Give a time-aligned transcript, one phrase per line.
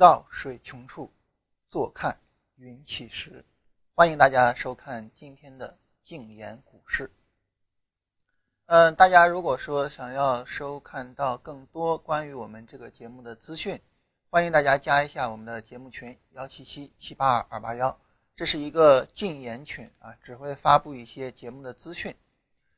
[0.00, 1.12] 到水穷处，
[1.68, 2.18] 坐看
[2.56, 3.44] 云起时。
[3.94, 7.10] 欢迎大家收看今天的静言股市。
[8.64, 13.78] 嗯，大家如果说想要收看到更多关于我们这个节目的资讯，
[14.30, 18.00] 欢迎大家加一下我们的节目群幺七七七八二二八幺，
[18.34, 22.16] 这是一个禁言群啊，只会发布一些节目的资讯。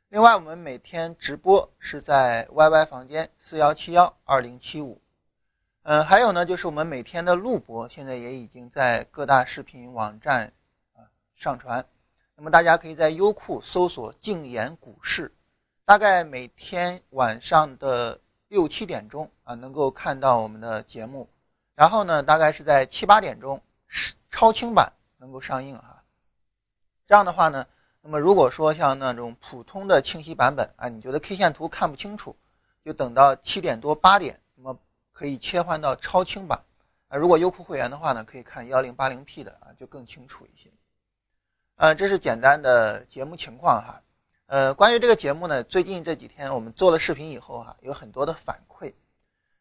[0.08, 5.00] 另外，我们每天直播是在 YY 房间四幺七幺二零七五。
[5.84, 10.52] 嗯，还有呢，就是我们每天的录播，现在也已经在各大视频网站
[10.94, 11.02] 啊
[11.34, 11.84] 上传。
[12.36, 15.34] 那么大家可以在优酷搜索“静言股市”，
[15.84, 21.28] 大概每天晚上的六七点钟啊，能够看到我们的节目。
[21.74, 23.60] 然后呢，大概是在七八点钟，
[24.30, 26.00] 超清版能够上映哈。
[27.08, 27.66] 这样的话呢，
[28.00, 32.36] 那么如果说像那种普通的清晰版本啊，你觉得 K 线图看不清楚，
[32.84, 34.38] 就等到七点多八点。
[35.12, 36.60] 可以切换到超清版
[37.08, 40.70] 啊，如果优酷会员的话呢，可以看幺零八零 P 的啊，就更清楚一些。
[41.76, 44.02] 呃，这是简单的节目情况哈。
[44.46, 48.92] 呃，关于这个节目呢，最近这几天我们做了视频以后哈，有很多的反馈。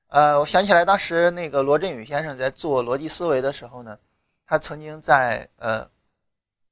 [0.07, 3.97] 呃，我想起来当时那个罗振宇先生在做逻辑思维的时候呢，
[4.45, 5.89] 他曾经在呃，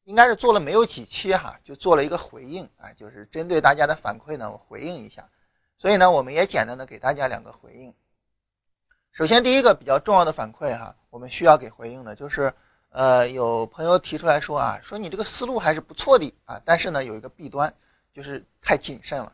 [0.03, 5.27] 应该是做了没有几期哈，就做了一个回应啊，就是针对大家的反馈呢，我回应一下。
[5.77, 7.93] 所以呢，我们也简单的给大家两个回应。
[9.19, 12.53] 首先，第一个比较重要的反馈哈，我们需要给回应的，就是，
[12.87, 17.75] 呃，有朋友提出来说啊，说你这个思路还是不错的啊，但是呢，有一个弊端，
[18.13, 19.33] 就是太谨慎了。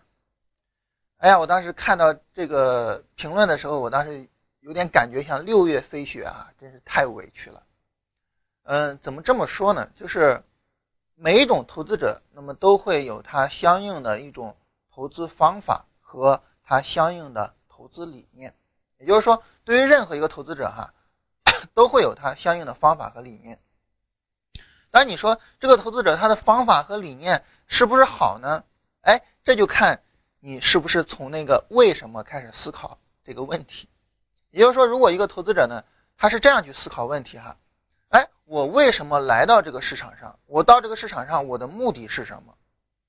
[1.18, 4.28] 哎呀，我当时看到这个评论的时候，我当时
[4.62, 7.62] 有点感觉像六月飞雪啊，真是太委屈了。
[8.64, 9.88] 嗯，怎么这么说呢？
[9.96, 10.42] 就是
[11.14, 14.58] 每一种投资者，那么都会有他相应的一种
[14.92, 18.52] 投资方法和他相应的投资理念。
[18.98, 20.94] 也就是说，对于任何一个投资者哈，
[21.74, 23.60] 都会有他相应的方法和理念。
[24.92, 28.64] 当你说这个投资者他的方法和理念是不是好呢？
[29.02, 30.00] 哎，这就看
[30.40, 33.90] 你是不是从那个为什么开始思考这个问题。
[34.52, 35.84] 也就是说，如果一个投资者呢，
[36.16, 37.58] 他是这样去思考问题哈，
[38.10, 40.38] 哎，我为什么来到这个市场上？
[40.46, 42.56] 我到这个市场上，我的目的是什么？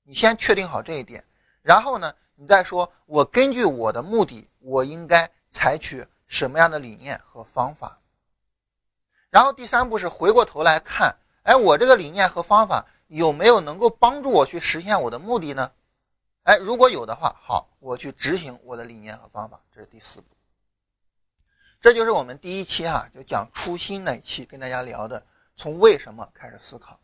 [0.03, 1.23] 你先确定好这一点，
[1.61, 5.29] 然后呢，你再说我根据我的目的，我应该。
[5.49, 7.99] 采取什么样的理念和方法？
[9.29, 15.71] 然后第三步是回过头来看，哎，我这个理念和方法有没有能够帮助我去实现我的目的呢？
[16.43, 20.27] 哎，如果有的话，好，我去执行我的理念和方法，这是第四步。
[21.81, 25.23] 这就是我们第一期哈，就讲初心那一期跟大家聊的，
[25.55, 26.99] 从为什么开始思考。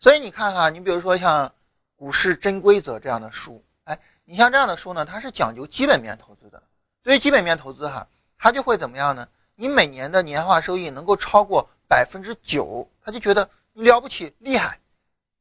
[0.00, 1.46] 所以你看哈，你比如说像
[1.96, 6.62] 《股市真规则》这样的书，哎，你像这样的书呢，它是讲究基本面投资的。
[7.02, 8.06] 对于基本面投资哈，
[8.38, 9.26] 他就会怎么样呢？
[9.56, 14.80] 你每年的年化收益能够超过百分之九，他就觉得了不起厉害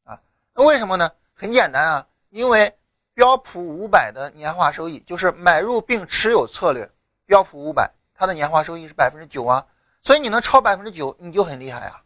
[0.03, 0.19] 啊。
[0.53, 1.09] 那为什么呢？
[1.33, 2.75] 很简单啊，因为
[3.13, 6.91] 标普五百的年化收益就是买入并持有策略，
[7.25, 9.65] 标普五百它的年化收益是百分之九啊，
[10.01, 12.01] 所以你能超百分之九，你就很厉害啊，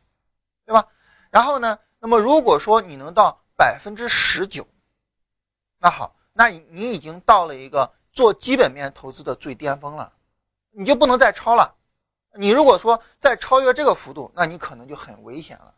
[0.66, 0.86] 对吧？
[1.30, 4.68] 然后呢，那么如果说你能到百分之十九，
[5.80, 7.92] 那好，那你你已经到了一个。
[8.14, 10.12] 做基本面投资的最巅峰了，
[10.72, 11.76] 你就不能再超了。
[12.34, 15.74] 你如果说再超越这个幅度，那你可能就很危险了。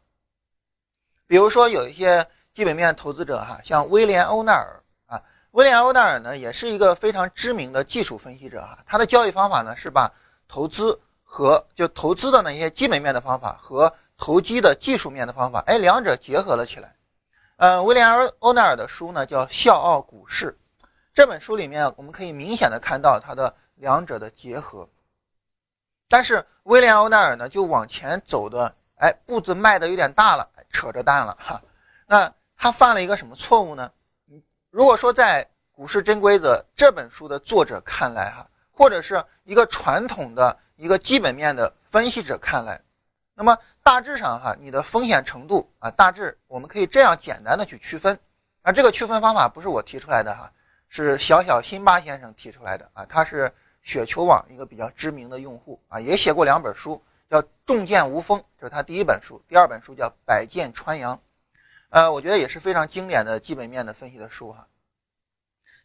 [1.26, 5.20] 比如说有一些基本面投资者哈，像威廉欧奈尔啊，
[5.52, 8.78] 威廉欧奈尔呢也是一个非常知名的技术分析者哈。
[8.86, 10.12] 他的交易方法呢是把
[10.48, 16.96] 投资和就投资的那些基本面的方法和投机的技术面的方法，哎，两者结合了起来。
[17.58, 18.08] 嗯，威廉
[18.40, 20.56] 欧奈尔的书呢叫《笑傲股市》。
[21.16, 24.88] 这本书里面，我们可以明显的看到它的两者的结合，
[26.08, 31.62] 但是威廉欧奈尔呢，就往前走的，哎，步子迈的有点大了，扯着蛋了哈。
[32.08, 33.92] 那他犯了一个什么错误呢？
[34.70, 35.44] 如果说在
[35.76, 42.80] 《股市真规则》这本书的作者看来哈，或者是一个传统的一个基本面的分析者看来，
[43.34, 48.18] 那么大致上哈，你的风险程度啊，大致我们可以这样简单的去区分，
[48.62, 50.50] 啊，这个区分方法不是我提出来的哈。
[50.96, 53.52] 是小小辛巴先生提出来的啊，他是
[53.84, 61.16] 雪球网一个比较知名的用户啊，也写过两本书，叫《重剑无锋》，这是他第一本书；第二本书叫《百剑穿杨》，
[61.90, 64.68] 呃，我觉得也是非常经典的基本面的分析的书哈。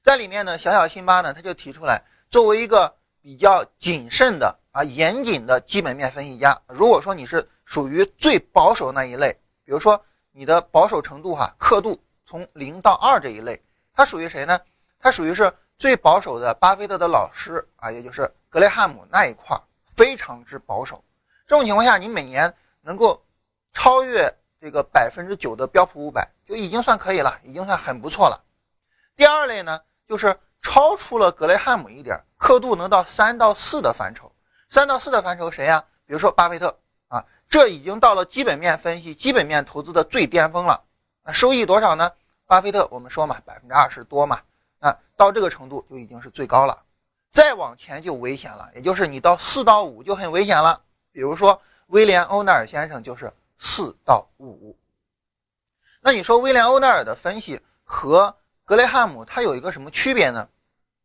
[0.03, 13.61] 在里面呢，小小辛巴呢他就提出来，作为一个比较谨慎的啊严谨的基本面分析家，如果说你是属于最保守那一类，比如说你的保守程度哈刻度从零到二这一类，
[13.93, 14.59] 它属于谁呢？
[15.01, 19.57] 它属于是最保守的巴菲特的老师啊，也就是格雷汉姆那一块，
[19.97, 21.03] 非常之保守。
[21.47, 23.25] 这种情况下，你每年能够
[23.73, 24.29] 超越
[24.61, 28.45] 这个百分之九的标普五百，就已经算可以了，已经算很不错了。
[29.15, 34.31] 第二类呢，就是超出了格雷汉姆一点，刻度能到三到四的范畴。
[34.69, 35.83] 三到四的范畴谁呀？
[36.05, 36.77] 比如说巴菲特
[37.07, 40.83] 啊，这已经到了基本面分析、基本面投资的最巅峰了。
[41.23, 42.11] 那收益多少呢？
[42.47, 44.41] 巴菲特我们说嘛，百分之二十多嘛。
[44.81, 46.83] 啊到这个程度就已经是最高了。
[47.33, 50.81] 再往前就危险了，也就是你到四到五就很危险了。
[51.13, 54.77] 比如说威廉欧奈尔先生就是四到五。
[56.01, 58.35] 那你说威廉欧奈尔的分析和
[58.65, 60.49] 格雷汉姆他有一个什么区别呢？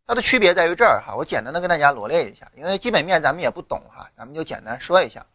[0.06, 5.26] 它的区别在于这儿哈，我简单的跟大家罗列一下，因为基本面咱们也不懂哈，咱们就简单说一下。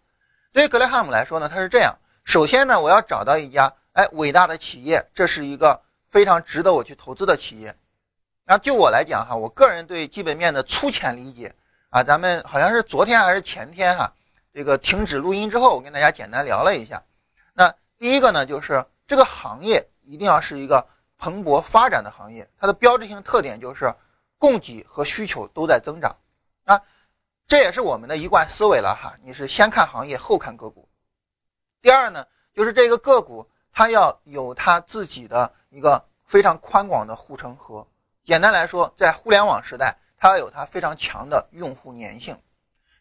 [0.53, 5.81] 对于格雷汉姆来说呢，他是这样：首先呢，我要找到一家哎伟大的企业，这是一个
[6.11, 7.75] 非常值得我去投资的企业。
[8.49, 11.55] 那就我来讲哈，我个人对基本面的粗浅理解
[11.91, 14.11] 啊，咱们好像是昨天还是前天哈，
[14.55, 17.03] 这个停止录音之后，我跟大家简单聊了一下。
[17.53, 20.83] 那第一个呢，就是这个行业一定要是一个
[21.19, 23.95] 蓬勃发展的行业，它的标志性特点就是。
[24.41, 26.17] 供给和需求都在增长，
[26.65, 26.81] 啊，
[27.49, 29.13] 这也是我们的一贯思维了哈。
[29.25, 30.89] 你是先看行业后看个股。
[31.83, 32.25] 第二呢，
[32.55, 37.85] 就是这个个股它要有它自己的一个非常宽广的护城河。
[38.29, 42.39] 简单来说，在互联网时代，它要有它非常强的用户粘性。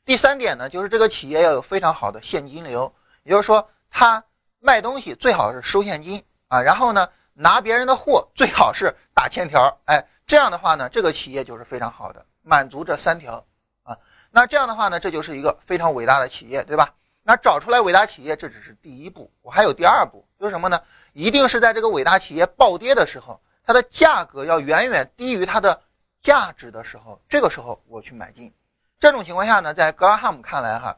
[0.05, 4.23] 第三点呢，就是这个企业要有非常好的现金流，也就是说，它
[4.59, 10.01] 卖东西最好是收现金啊，然后呢，拿别人的货最好是打欠条，哎。
[10.25, 13.45] 这样的话呢，这个企业就是非常好的，满足这三条
[13.83, 13.97] 啊。
[14.31, 16.95] 那这样的话呢，这就是一个非常伟大的企业，对吧？
[17.23, 20.81] 那找出来伟大企业，这只是第一步，我还有第二步，就是什么呢？
[21.11, 25.83] 一定是在这个伟大企业暴跌的时候，它的价格要远远低于它的
[26.21, 28.53] 价值的时候，这个时候我去买进。
[28.97, 30.97] 这种情况下呢，在格拉汉姆看来哈，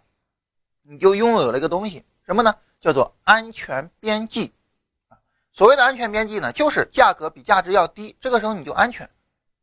[0.83, 2.55] 你就拥有了一个东西，什么呢？
[2.79, 4.53] 叫做安全边际
[5.07, 5.17] 啊。
[5.51, 9.09] 所谓的安全边际呢，就是价格比价值要低，这个时候你就安全。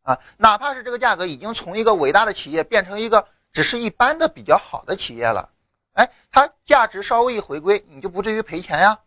[0.03, 5.49] 啊，哪怕是这个价格已经从一个伟大的企业变成一个只是一般的比较好的企业了，
[5.93, 8.99] 哎，它价值稍微一回归，你就不至于赔钱呀，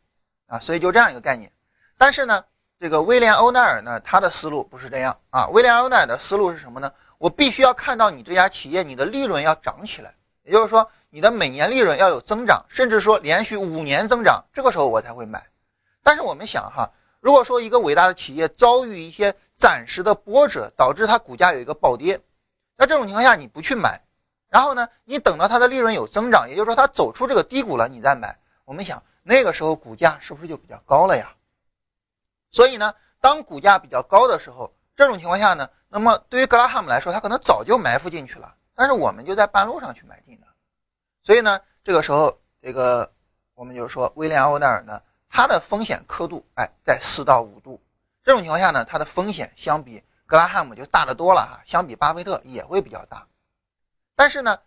[0.47, 1.51] 啊，所以就这样一个概念。
[1.97, 2.45] 但是呢，
[2.81, 5.47] 这个威廉欧奈尔呢，他的思路不是这样啊。
[5.47, 6.89] 威廉欧奈尔的思路是什么呢？
[7.17, 15.45] 我必须要看到你这家企业，你的利润要涨起来，也就是说，你的每年利润要有增长，甚至说连续五年增长，这个时候我才会买。
[16.01, 16.89] 但是我们想哈。
[17.19, 22.17] 如果说一个伟大的企业遭遇一些暂时的波折，导致它股价有一个暴跌，
[22.77, 23.99] 那这种情况下你不去买，
[24.47, 28.33] 然后呢，你等到它的利润有增长，也就是说它走出这个低谷了，你再买，
[28.63, 31.29] 我们想那个时候股价是不是就比较高了呀？
[32.51, 40.47] 所以呢，当股价比较高的时候，这种情况下呢，那么对于格拉汉姆来说，他可能早就埋伏进去了，但是我们就在半路上去买进的，
[41.23, 43.11] 所以呢，这个时候这个
[43.55, 45.01] 我们就说威廉欧奈尔呢。
[45.31, 47.79] 它的风险刻度，哎，在四到五度，
[48.23, 53.27] 这种情况下呢，它的风险相比格拉汉姆就大得多了哈，相比巴菲特也会比较大，
[54.15, 54.57] 但是呢，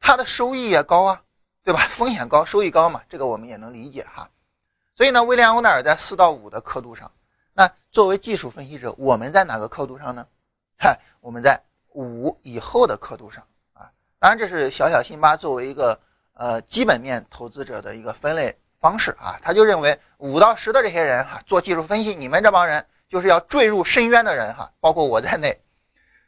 [0.00, 1.22] 它的收益也高啊，
[1.62, 1.86] 对吧？
[1.88, 4.28] 风险高，收益高嘛，这个我们也能理解哈。
[4.94, 7.10] 所以呢，威廉欧奈尔在四到五的刻度上，
[7.52, 10.26] 那作为技术分析者，我们在哪个刻度上呢？
[10.78, 11.60] 嗨，我们在
[11.94, 13.90] 五以后的刻度上啊。
[14.18, 15.98] 当然，这是小小辛巴作为一个
[16.34, 18.56] 呃基本面投资者的一个分类。
[18.82, 25.56] 方式啊，他就认为五到十的这些人哈，做技术分析，你们这帮人就是要坠入深渊的人哈，包括我在内。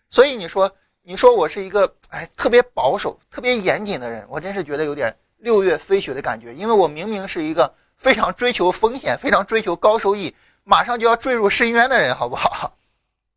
[0.09, 0.71] 所以你说，
[1.03, 12.77] 你说我是一个哎特别保守、特别严谨的人，我真是觉得有点六月飞雪的感觉，因为我明明是一个非常追求风险、非常追求高收益，马上就要坠入深渊的人，好不好？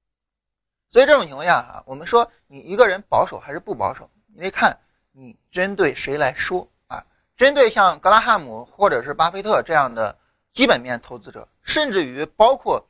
[0.89, 4.79] 所以这种情况下啊，我们说你一个人保守还是不保守，你得看
[5.11, 7.03] 你针对谁来说啊。
[7.35, 10.17] 针对像格拉汉姆或者是巴菲特这样的
[10.53, 12.83] 基本面投资者，甚至于包括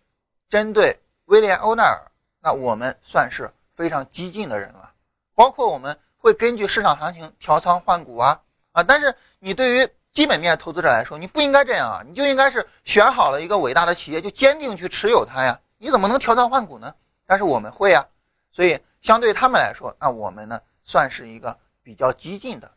[0.48, 4.94] 针对威廉欧奈尔，那我们算是非常激进的人了。
[5.34, 8.84] 包括我们会根据市场行情调仓换股啊啊！
[8.84, 12.02] 但是你对于基本面投资者来说，你不应该这样啊！
[12.04, 15.60] 你就应该是选好了一个伟大的企业，就坚定去持有它呀！
[15.78, 16.92] 你怎么能调仓换股呢？
[17.28, 18.04] 但是我们会啊，
[18.52, 22.72] 所以相对他们来说，那我们呢算是一个比较激进的。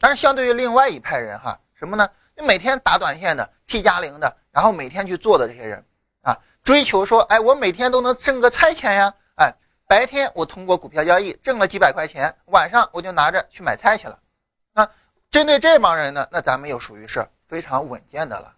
[0.00, 2.08] 但是相对于另外一派人哈，什么呢？
[2.36, 5.84] 你每天打短线的 T 加零的，然后每天去做的这些人
[6.22, 9.54] 啊，追求说，哎，我每天都能挣个菜钱呀，哎，
[9.86, 14.18] 白天我通过股票交易挣了几百块钱，晚上我就拿着去买菜去了。
[14.72, 14.88] 那
[15.32, 18.54] 针对这帮人呢，那咱们又属于是非常稳健的了。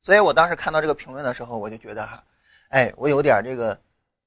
[0.00, 2.22] 所以我当时看到这个评论的时候，我就觉得哈，
[2.68, 3.76] 哎，我有点这个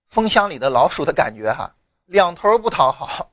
[0.10, 1.74] 蜂箱里的老鼠的感觉哈，
[2.08, 3.31] 两头不讨好。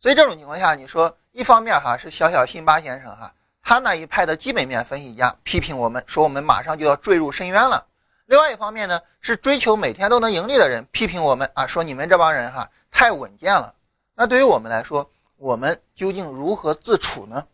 [0.00, 7.86] 所以这种情况下，你说一方面哈是小小辛巴先生哈，他那一派的基本面分析家批评我们说我们马上就要坠入深渊了；
[8.26, 13.72] 另外一方面呢是追求每天都能盈利的人批评我们啊，说你们这帮人哈太稳健了。
[14.16, 15.08] 那对于我们来说，
[15.42, 17.48] 我们究竟如何自处呢？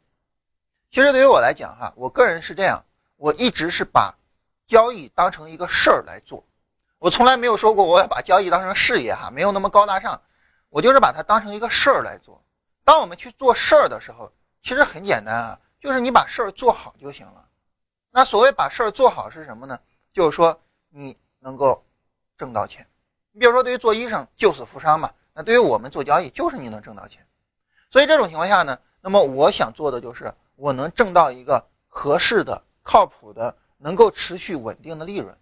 [0.90, 2.84] 其实对于我来讲哈，我个人是这样，
[3.16, 4.14] 我一直是把
[4.66, 6.44] 交易当成一个事儿来做，
[6.98, 10.20] 我从来没有说过我要把交易当成事业哈，没有那么高大上，
[10.68, 12.44] 我就是把它当成一个事儿来做。
[12.84, 14.30] 当我们去做事儿的时候，
[14.60, 17.48] 其实很简单啊，就是你把事儿做好就行了。
[18.10, 19.80] 那所谓把事儿做好是什么呢？
[20.12, 21.82] 就是说你能够
[22.36, 22.86] 挣到钱。
[23.32, 27.24] 你比如说，对于做医生救死扶伤嘛，那对于我们做交易就是你能挣到钱。
[27.90, 35.36] 所以这种情况下呢，那么我想做的就是我能挣到一个合适的、靠谱的、能够持续稳定的利润。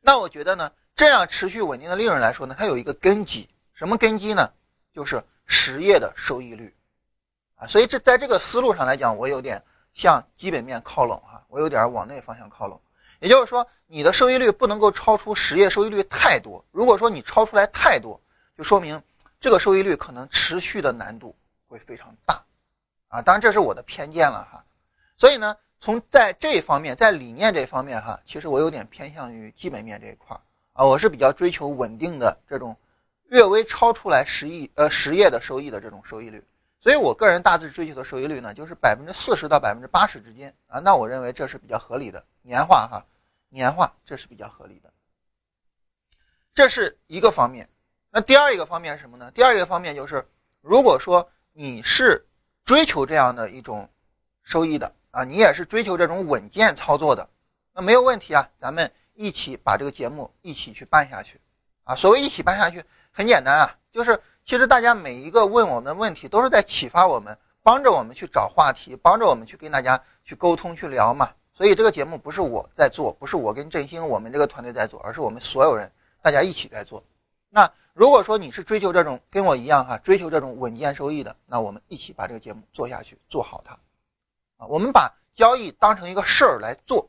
[0.00, 4.50] 那我觉得呢，这样持续稳定的利润来说呢，它有一个根基，什么根基呢？
[4.92, 5.22] 就是。
[5.50, 6.76] 实业的收益率，
[7.56, 12.78] 啊，所以这在这个思路上来讲，我有点向基本面靠拢哈，我有点往那方向靠拢。
[13.18, 16.62] 也就是说，你的收益率不能够超出实业收益率太多。
[16.70, 18.20] 如果说你超出来太多，
[18.58, 19.02] 就说明
[19.40, 22.44] 这个收益率可能持续的难度会非常大，
[23.08, 24.64] 啊，当然这是我的偏见了哈。
[25.16, 30.38] 所以呢，从在这一方面，在理念这一方面哈，其实我有点偏向于基本面这一块
[30.72, 32.76] 啊，我是比较追求稳定的这种。
[33.30, 36.42] 略微超出来十亿呃十业的收益的这种收益率，
[36.80, 40.80] 所以我个人大致追求的收益率呢，就是百分之四十到百分之八十之间啊。
[40.80, 43.04] 那我认为这是比较合理的年化哈，
[43.50, 44.90] 年化这是比较合理的。
[46.54, 47.68] 这是一个方面。
[48.10, 49.30] 那第二一个方面是什么呢？
[49.32, 50.26] 第二一个方面就是，
[50.60, 52.26] 如果说你是
[52.64, 53.88] 追求这样的一种
[54.42, 57.28] 收益的啊，你也是追求这种稳健操作的，
[57.74, 61.38] 那没有问题啊，咱们一起把这个节目一起去办下去
[61.84, 61.94] 啊。
[61.94, 62.82] 所谓一起办下去。
[63.10, 71.30] 很简单啊，就是其实大家每一个问我们问题，都是在启发我们，帮着我们去找话题，帮着我们去跟大家去沟通、去聊嘛。
[71.52, 75.90] 所以这个节目不是我在做，不是我跟振兴我们这个团队在做，而是我们所有人
[76.22, 77.02] 大家一起在做。
[77.50, 83.72] 那如果说你是追求这种跟我一样哈，追求这种稳健收益的，那我们一起把这个节目做下去，做好它
[84.58, 84.66] 啊。
[84.66, 87.08] 我们把交易当成一个事儿来做，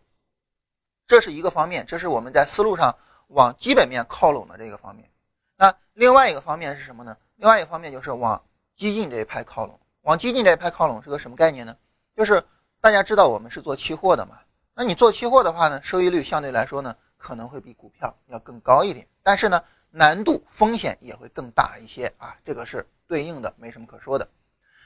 [1.08, 2.96] 这是一个方面，这是我们在思路上
[3.28, 5.10] 往基本面靠拢的这个方面。
[5.58, 7.18] 那另外一个方面是什么呢？
[7.36, 8.42] 另外一个方面就是往
[8.76, 9.80] 激进这一派靠拢。
[10.04, 11.76] 往激进这一派靠拢是个什么概念呢？
[12.16, 12.42] 就是
[12.80, 14.40] 大家知道我们是做期货的嘛。
[14.74, 22.36] 那你做期货的话呢，收益率相对来说呢可能会比股票要更高一点，但是呢难度风险也会更大一些啊。
[22.44, 24.28] 这个是对应的，没什么可说的。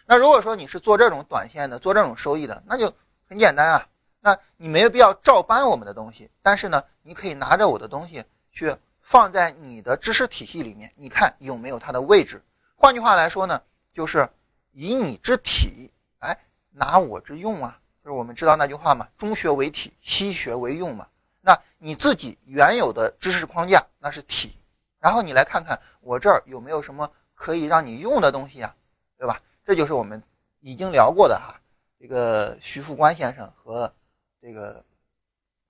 [0.06, 2.94] 那如果说你是做这种短线的，做这种收益的，那就
[3.28, 3.88] 很简单啊。
[4.20, 8.76] 那你没有必要照搬我们的东西，但是呢，你可以拿着我的东西去。
[9.06, 12.42] 放在你的知识体系里面，你看有没有它的位置？
[12.74, 14.26] 换句话来说呢，就是
[14.72, 17.78] 以你之体，哎，拿我之用啊。
[18.02, 21.06] 就是我们知道那句话嘛，“中学为体，西学为用”嘛。
[21.42, 24.58] 那你自己原有的知识框架那是体，
[25.04, 28.74] 然后你来看看我这儿有没有什么可以让你用的东西呀，
[29.18, 29.40] 对吧？
[29.66, 30.24] 这就是我们
[30.62, 31.60] 已经聊过的哈，
[32.00, 33.94] 这个徐副官先生和
[34.42, 34.84] 这个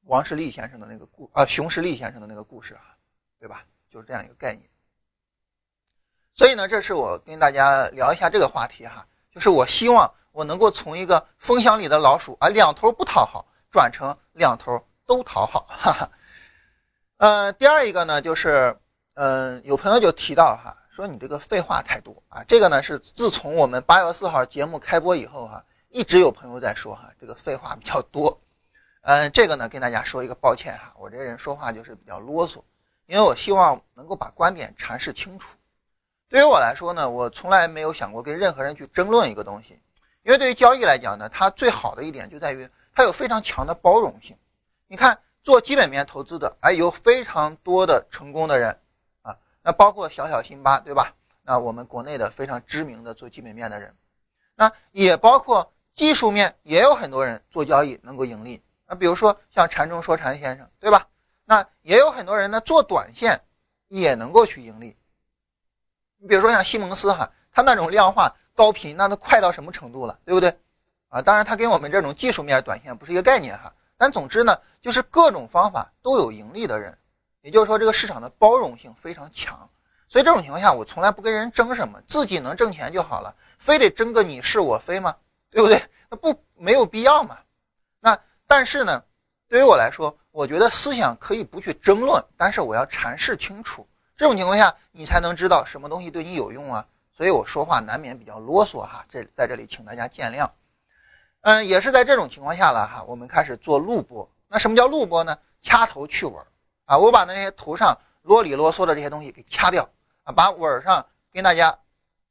[0.03, 2.81] 王世立先生的那个故啊，熊十力先生的那个故事啊。
[3.43, 3.65] 对吧？
[3.89, 4.69] 就是这样一个概念。
[6.33, 15.67] 所以呢，这是我跟大家聊一下这个话题哈，就是我希望我能够从一个风箱里的老鼠啊，两头不讨好，转成两头都讨好。
[15.67, 16.09] 哈哈。
[17.17, 18.79] 呃，第二一个呢，就是
[19.15, 22.43] 嗯，有朋友就提到哈，说你这个废话太多啊。
[22.47, 28.39] 这个呢是自从我们八月四号节目开播以后哈，一直有朋友在说哈，这个废话比较多。
[29.01, 32.61] 嗯，这个呢跟大家说一个抱歉哈，我这人说话就是比较啰嗦。
[33.05, 35.49] 因为我希望能够把观点阐释清楚。
[36.29, 39.79] 对于我来说呢，我从来没有想过跟任何人去争论一个东西。
[40.23, 44.35] 因为对于交易来讲呢，它最好的一点就在于它有非常强的包容性。
[44.87, 48.75] 你看，做基本面投资的，哎，有非常多的成功的人，
[49.63, 51.15] 那包括小小辛巴，对吧？
[51.41, 53.95] 那我们国内的非常知名的做基本面的人，
[54.55, 58.61] 那也包括技术面，也有很多人做交易能够盈利。
[58.85, 61.07] 那比如说像禅中说禅先生，对吧？
[61.45, 63.41] 那也有很多人呢，做短线
[63.87, 64.95] 也能够去盈利。
[66.17, 70.57] 你比如说像西蒙斯哈，他那种量化高频，那都快到什么程度了，对不对？
[71.09, 73.73] 啊，当然他跟我们这种技术面短线不是一个概念哈。
[73.97, 76.97] 但总之呢，就是各种方法都有盈利的人，
[77.43, 79.69] 也就是说这个市场的包容性非常强。
[80.09, 85.15] 所以这种情况下，我从来不跟人争什么，自己能挣钱就好了，非得争个你是我非吗？
[85.51, 85.79] 对不对？
[86.09, 87.37] 那不没有必要嘛。
[87.99, 89.03] 那但是呢，
[89.47, 90.17] 对于我来说。
[90.31, 93.87] 我觉得思想可以不去争论，但是我要阐释清楚。
[94.17, 96.83] 这种情况下，你才能知道什么东西对你有用啊。
[97.15, 97.29] 所以。
[97.29, 100.49] 我说话难免比较啰嗦哈，这在这里请大家见谅。
[101.41, 104.27] 嗯，也是在这种情况下了哈，我们开始做录播。
[104.47, 105.37] 那什么叫录播呢？
[105.61, 106.33] 掐头去尾
[106.85, 109.87] 啊，我把那些头上啰里啰嗦的这些东西给掐掉
[110.23, 111.77] 啊，把尾上跟大家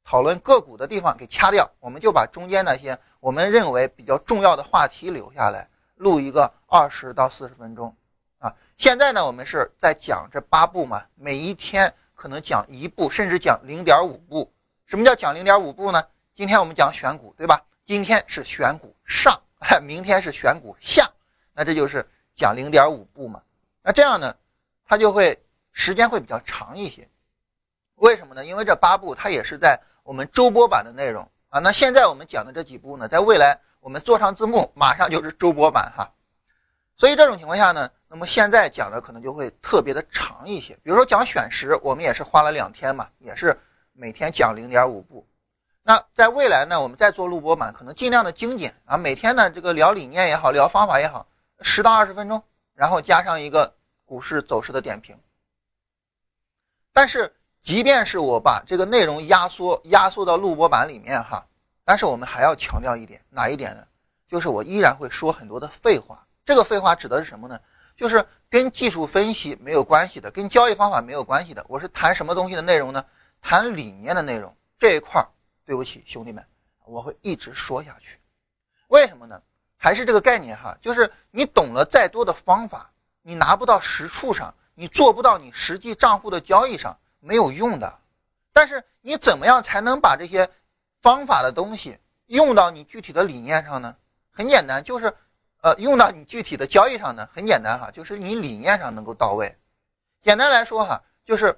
[0.03, 7.95] 讨论个股的地方给掐掉，我们就把中间那些我们认为比较重要的话题留下来，录一个二十到四十分钟
[8.39, 8.53] 啊。
[8.77, 14.51] 现在呢，我们是在讲这八步嘛，每一天可能讲一步，甚至讲零点五步。
[14.85, 16.03] 什么叫讲零点五步呢？
[16.35, 17.59] 今天我们讲选股，对吧？
[17.85, 19.41] 今天是选股上，
[19.81, 21.09] 明天是选股下，
[21.53, 23.41] 那这就是讲零点五步嘛。
[23.81, 24.35] 那这样呢，
[24.93, 25.35] 它就会
[25.71, 27.09] 时间会比较长一些。
[27.95, 28.45] 为什么呢？
[28.45, 31.59] 因为这八步它也是在我们周播版的内容啊。
[31.59, 36.07] 那现在我们讲的这几步呢，在未来我们做上字幕，马上就是周播版哈。
[36.95, 40.75] 所以这种情况下呢，那么现在讲的可能就会特别的长一些。
[40.83, 43.59] 比如说讲选时，我们也是花了两天嘛，也是
[43.93, 45.25] 每天讲零点五步。
[45.81, 51.25] 那在未来呢，我们再做录播版，可能尽量的精简啊，每天呢这个聊理念也好，聊方法也好，
[51.61, 52.43] 十到二十分钟，
[52.75, 53.73] 然后加上一个
[54.13, 55.19] 股市走势的点评。
[56.91, 61.43] 但是，即便是我把这个内容压缩压缩到录播版里面哈，
[61.83, 63.83] 但是我们还要强调一点，哪一点呢？
[64.27, 66.27] 就是我依然会说很多的废话。
[66.45, 67.59] 这个废话指的是什么呢？
[67.95, 71.65] 就是跟技术分析没有关系的，跟交易方法没有关系的。
[71.67, 73.03] 我是谈什么东西的内容呢？
[73.41, 75.27] 谈理念的内容这一块儿。
[75.65, 76.45] 对不起，兄弟们，
[76.85, 78.19] 我会一直说下去。
[78.89, 79.41] 为什么呢？
[79.75, 82.92] 还是这个概念哈，就是你懂了再多的方法，
[83.23, 87.99] 你拿不到实处上，你做不到你实际账户的交易上，没有用的。
[88.51, 90.47] 但是你怎么样才能把这些
[91.01, 93.95] 方法的东西用到你具体的理念上呢？
[94.29, 95.11] 很简单，就是
[95.61, 97.27] 呃，用到你具体的交易上呢。
[97.33, 99.57] 很简单哈，就是你理念上能够到位。
[100.21, 101.57] 简单来说哈，就是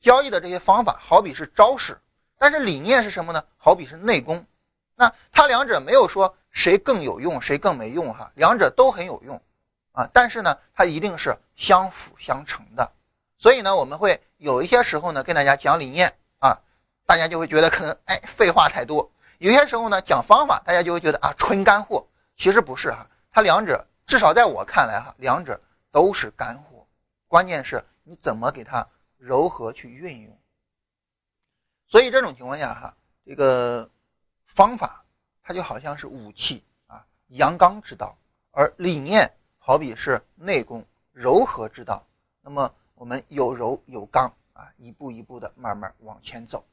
[0.00, 1.96] 交易的这些方法，好比是招式。
[2.38, 3.42] 但是理念是什么呢？
[3.56, 4.44] 好比是内功，
[4.94, 9.40] 那它两者没有说谁更有用，谁更没用哈，两者都很有用
[9.96, 10.08] 啊。
[10.12, 12.92] 但是呢，它一定是相辅相成的。
[13.36, 16.56] 所以呢，我们会有一些时候呢跟大家讲理念啊，
[17.04, 22.06] 大家就会觉得可能哎废话太多；有些时候呢讲方法，大家就会觉得啊纯干货。
[22.36, 26.86] 其实不是哈，它两者至少在我看来哈，两者都是干货，
[27.26, 30.38] 关键是你怎么给它柔和去运用。
[31.88, 33.88] 所以这种情况下，哈，这个
[34.44, 35.04] 方法
[35.42, 38.16] 它就好像是武器啊，阳刚之道；
[38.50, 39.30] 而理念
[39.66, 42.00] 好比是内功，柔和之道。
[42.40, 46.64] 那么我们有柔有刚啊，一步一步的慢慢往前走。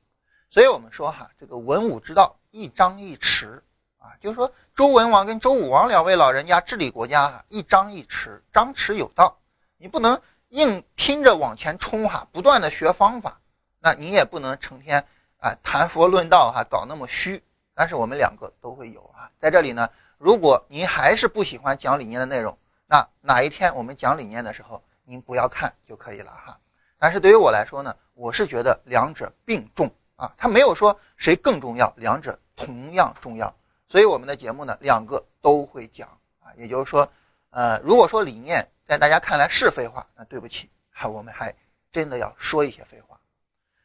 [0.52, 3.60] 所以我们说哈，这个文武之道一张一弛
[3.98, 9.36] 啊，就是说周文王跟周武王两位老人家治理国家哈，一张一弛，张弛有道。
[9.78, 13.42] 你不能硬拼着往前冲哈，不断的学方法。
[13.80, 15.04] 那你也不能成天
[15.38, 17.44] 啊谈佛论道哈，搞那么虚。
[17.74, 22.56] 但是我们两个都会有啊，在这里呢，如果您还是不喜欢讲理念的内容，
[22.94, 26.56] 那哪一天我们讲理念的时候，您不要看就可以了哈。
[27.00, 33.52] 但是对于我来说呢，我是觉得两者并重啊，他没有说谁更重要，两者同样重要。
[33.88, 36.08] 所以我们的节目呢，两个都会讲
[36.40, 36.54] 啊。
[36.56, 37.12] 也就是说，
[37.50, 41.52] 呃，如果说理念在大家看来是废话，那对不起哈，我们还
[41.92, 43.20] 真的要说一些废话。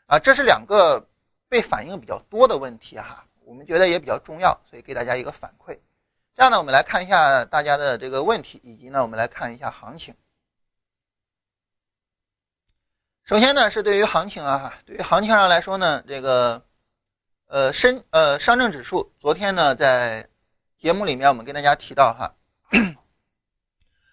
[0.04, 1.02] 啊，这是两个
[1.48, 5.78] 被反映比较多的问题哈，我们觉得也比较重要，所以给大家一个反馈。
[6.38, 10.14] 这样呢，我们来看一下大家的这个问题，以及呢，我们来看一下行情。
[13.24, 16.64] 首先呢，是对于行情啊，对于行情上来说呢，这个
[17.48, 20.28] 呃深呃上证指数昨天呢，在
[20.78, 22.32] 节目里面我们跟大家提到哈，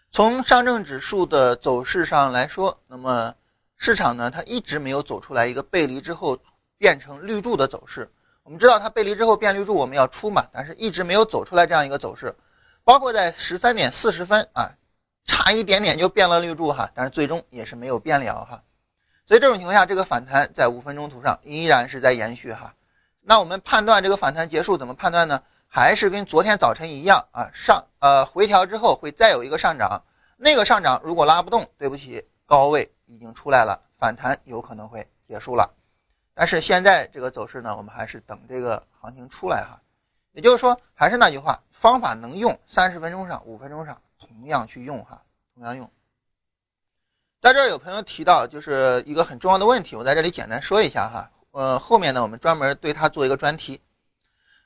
[0.10, 3.36] 从上证指数的走势上来说，那么。
[3.78, 6.40] 市场呢，它一直没有走出来一个背离之后
[6.78, 8.10] 变成绿柱的走势。
[8.46, 12.32] 我们知道它背离之后变绿柱，我们要出嘛，但是一直没有走出来这样一个走势。
[12.84, 14.70] 包括在十三点四十分啊，
[15.26, 18.62] 差一点点就变了绿柱哈，但是最终也是没有变了哈。
[19.28, 22.72] 所以这种情况下，这个反弹在五分钟图上依然是在延续哈。
[23.22, 25.42] 那我们判断这个反弹结束怎么判断呢？
[25.68, 30.00] 还是跟昨天早晨一样啊，上呃回调之后会再有一个上涨，
[30.38, 32.92] 那个上涨如果拉不动，对不起，高位。
[33.08, 35.72] 已经出来了，反弹有可能会结束了，
[36.36, 39.82] 但是现在这个走势呢，我们还是等这个行情出来哈。
[40.34, 45.90] 也就是说，还是那句话，方法能用，三十分钟上、五分钟上同样去用哈，同样用。
[47.42, 51.32] 在这儿有朋友提到，就是一个很重要的问题，我在这里简单说一下哈。
[51.52, 53.80] 呃，后面呢，我们专门对它做一个专题。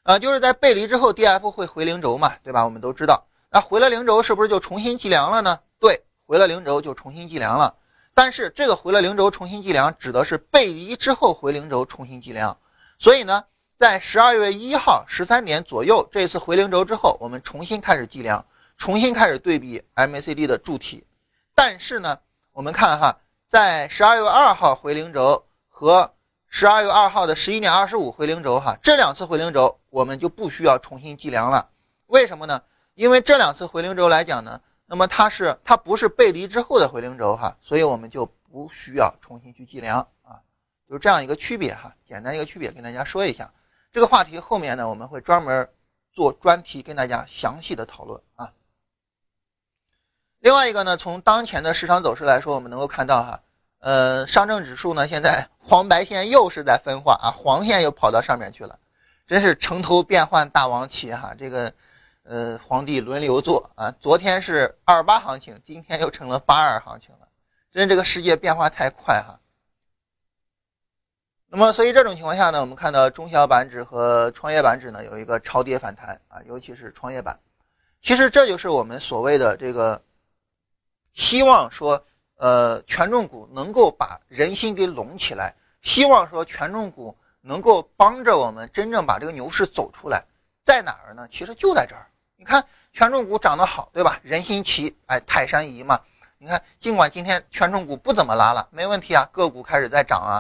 [0.04, 2.66] 呃，就是在背离之后，D F 会回零轴嘛，对吧？
[2.66, 5.60] 我们都知道，那回了零轴是不是就重新计量了呢？
[5.78, 7.76] 对，回了零轴就重新计量了。
[8.22, 12.60] 但是这个回了零轴重新计量，指的是背离之后回零轴重新计量。
[12.98, 13.46] 所以呢，
[13.78, 18.46] 在十二月一号十三点左右这次回零轴之后，我们重新开始计量，
[18.78, 21.08] 重新开始对比 MACD 的柱体。
[21.56, 22.20] 但是呢，
[22.52, 23.16] 我们看哈，
[23.48, 26.12] 在十二月二号回零轴和
[26.50, 31.70] 十二月二号的十一点二十五回零轴哈，这两次回零轴我们就不需要重新计量了。
[32.08, 32.62] 为什么呢？
[32.96, 34.60] 因为这两次回零轴来讲呢，
[34.92, 40.42] 那么它是它不是背离之后的回零轴哈，所以我们就不需要重新去计量啊，
[40.90, 43.54] 就这样一个区别哈，简单一个区别跟大家说一下。
[43.92, 45.70] 这个话题后面呢我们会专门
[46.12, 48.52] 做专题跟大家详细的讨论啊。
[50.40, 53.40] 另外一个呢，从当前的市场走势来说，我们能够看到哈，
[53.82, 58.80] 呃，上证指数呢现在黄白线又是在分化啊，黄线又跑到上面去了，
[59.28, 61.72] 真是城头变换大王旗哈，这个。
[62.30, 63.90] 呃，皇帝轮流坐啊！
[64.00, 67.28] 昨天是二八行情，今天又成了八二行情了。
[67.72, 69.40] 真这个世界变化太快哈。
[71.48, 77.40] 那么，所以这种情况下呢，我们看到中小板指和创业板指呢有一个超跌反弹啊，尤其是创业板。
[78.00, 80.00] 其实这就是我们所谓的这个
[81.14, 82.00] 希望说，
[82.36, 90.24] 呃，权重股能够把人心给拢起来，希望说权重股能够帮着我们真正把这个牛市走出来，
[90.64, 91.28] 在哪儿呢？
[91.32, 92.06] 其实就在这儿。
[92.40, 94.18] 你看权重股涨得好，对吧？
[94.24, 96.00] 人心齐，哎，泰山移嘛。
[96.38, 100.40] 你看，尽管今天权重股不怎么拉了，没问题啊，个股开始在涨啊。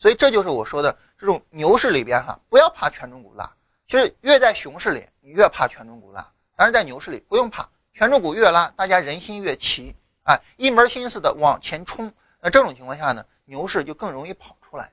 [0.00, 3.48] 所以这就是我说的这种牛市里边哈，不要怕权重股拉。
[3.86, 6.20] 其实越在熊市里，你越怕权重股拉；
[6.56, 12.12] 但是在牛市里不用怕，权重股越拉，大家人心越齐，哎，一门心思的往前冲。
[12.40, 14.90] 那这种情况下呢，牛市就更容易跑出来。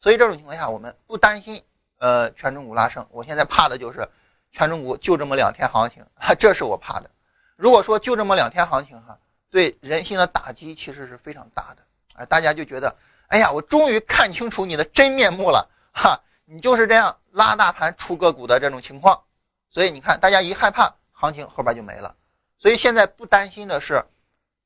[0.00, 1.60] 所以这种情况下，我们不担心
[1.98, 3.04] 呃权重股拉升。
[3.10, 4.08] 我现在怕的就是。
[4.50, 7.10] 权重股就这么两天行情，哈，这是我怕的。
[7.56, 9.18] 如果说就这么两天行情，哈，
[9.50, 11.82] 对人心的打击其实是非常大的。
[12.14, 12.96] 啊，大家就觉得，
[13.28, 19.22] 哎呀，我终于看清楚你的真面目了，哈，你就是这样拉大盘出个股的这种情况。
[19.70, 22.16] 所以你看，大家一害怕，行情后边就没了。
[22.58, 24.02] 所以现在不担心的是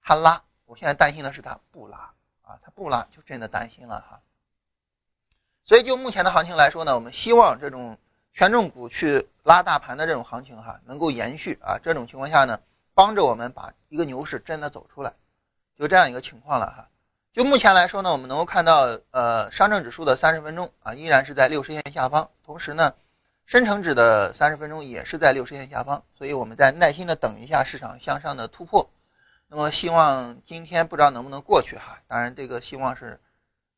[0.02, 1.98] 它拉，我现在担心的是它不拉
[2.42, 4.20] 啊，它不拉就真的担心了哈。
[5.64, 7.98] 所以就目前的行情来说呢，我们希望这种。
[8.34, 12.60] 权重股去拉大盘的这种行情哈，能够延续啊，这种情况下呢，
[12.94, 15.12] 帮着我们把一个牛市真的走出来，
[15.76, 16.88] 就这样一个情况了哈。
[17.32, 22.92] 就目前来说呢，我们能够看到，呃，上证指数的三十分钟啊，依然是在六十线下方，同时呢，
[23.46, 28.88] 深成指的三十分钟也是在六十线下方，所以我们在耐心的等一下市场向上的突破。
[29.48, 33.18] 那么希望今天不知道能不能过去哈，当然这个希望是，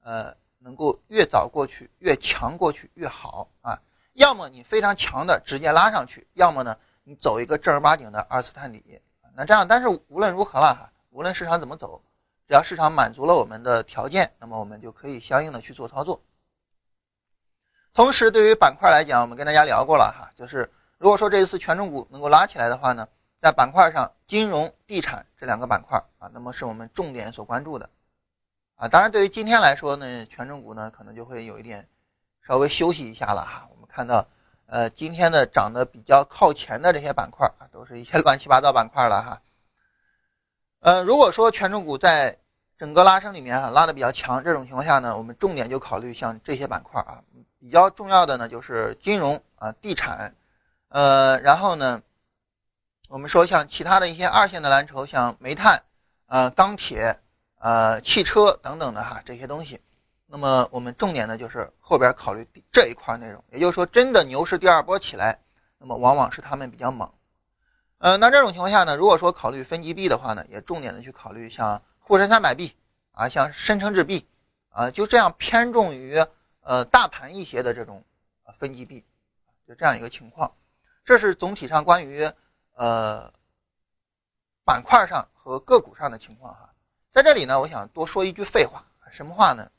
[0.03, 3.81] 呃，能够越早过去越强过去越好啊。
[4.15, 9.01] 要么你非常强的直接拉上去，要么呢你走一个正儿八经的二次探底。
[9.37, 12.01] 那这样，但是无论如何了哈，无论市场怎么走，
[12.47, 16.23] 只要市场满足了我们的条件，那么我们就可以相应的去做操作。
[17.93, 23.09] 同时，对于板块来讲，我们跟大家聊过了哈，就是如果说这一次权重股能够拉起来的话呢，
[23.41, 27.91] 在板块上，金融、地产这两个板块啊，那么是我们重点所关注的
[28.77, 28.87] 啊。
[28.87, 31.89] 当然，对于今天来说呢，权重股呢可能就会有一点
[32.47, 33.69] 稍微休息一下了哈。
[33.95, 34.27] 看到，
[34.67, 39.41] 呃，今天的涨得比较靠前的这些板块啊，都是一些 乱七八糟板块了哈。
[40.81, 42.37] 呃，如果说权重股在
[42.77, 47.23] 整个拉升里面啊拉的比较强，这种情况下呢，我们重点就考虑像这些板块啊，
[47.61, 50.35] 比较重要的呢就是金融啊、地产，
[50.89, 52.03] 呃，然后呢，
[53.09, 55.81] 我们说像其他的一些二线的蓝筹，像煤炭、
[56.27, 57.17] 呃、钢铁、
[57.61, 59.81] 呃、汽车等等的哈这些东西。
[60.35, 65.39] 那么我们重点呢，就是后边考虑这一块内容，也就是说，真的牛市第二波起来，
[65.79, 67.09] 那么往往是他们比较猛。
[67.99, 72.75] 呃，那这种情况下呢，如果说考虑分级币的话呢，也重点的去考虑像沪深三百币
[73.13, 74.27] 啊，像深成指币
[74.71, 76.17] 啊，就这样偏重于
[76.63, 78.05] 呃大盘一些的这种
[78.59, 79.05] 分级币，
[79.69, 80.53] 就这样一个情况。
[81.05, 82.29] 这是总体上关于
[82.75, 83.33] 呃
[84.65, 86.75] 板块上和个股上的情况哈。
[87.13, 89.71] 在这里呢，我想多说一句废话，什么话呢？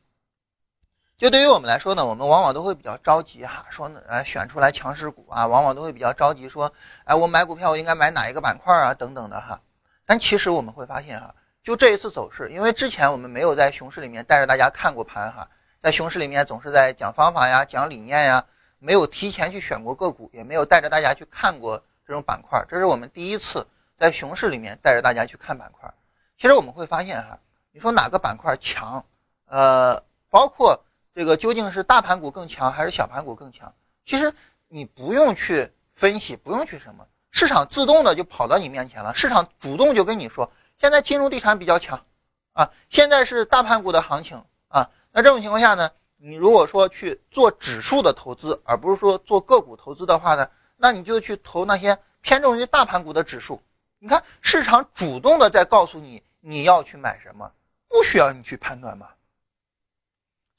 [1.17, 6.69] 就对于我们来说呢，我们往往都会比较着急哈，说呢呃选出来强势股啊，往往都会比较着急说，
[7.05, 9.61] 哎，我买股票我应该买哪一个板块啊等等的哈。
[10.05, 15.47] 但其实我们会发现哈，就这一次走势，因为之前我们没有在熊市里面带着大家看过盘哈，
[15.81, 18.45] 在熊市里面总是在讲方法呀、讲理念呀，
[18.79, 23.65] 没有提前去选过个股，也没有带着大家去看过这种板块，这是我们第一次
[23.97, 25.89] 在熊市里面带着大家去看板块。
[26.37, 27.39] 其实我们会发现哈，
[27.71, 29.01] 你说哪个板块强，
[29.45, 30.77] 呃，包括。
[31.15, 33.73] 这个究竟是大盘股更强还是小盘股更强？
[34.05, 34.33] 其实
[34.67, 39.15] 你不用去分析，不用去什么，市场自动的就跑到你面前了。
[39.15, 42.05] 市场主动就跟你说，现在金融地产比较强，
[42.51, 44.89] 啊，现在是大盘股的行情啊。
[45.13, 53.61] 那这种情况下呢，你如果说去做指数的投资，而不是说做个股投资的话呢，那你就去投那些偏重于大盘股的指数。
[53.99, 57.49] 你看市场主动的在告诉你你要去买什么，
[57.87, 59.07] 不需要你去判断吗？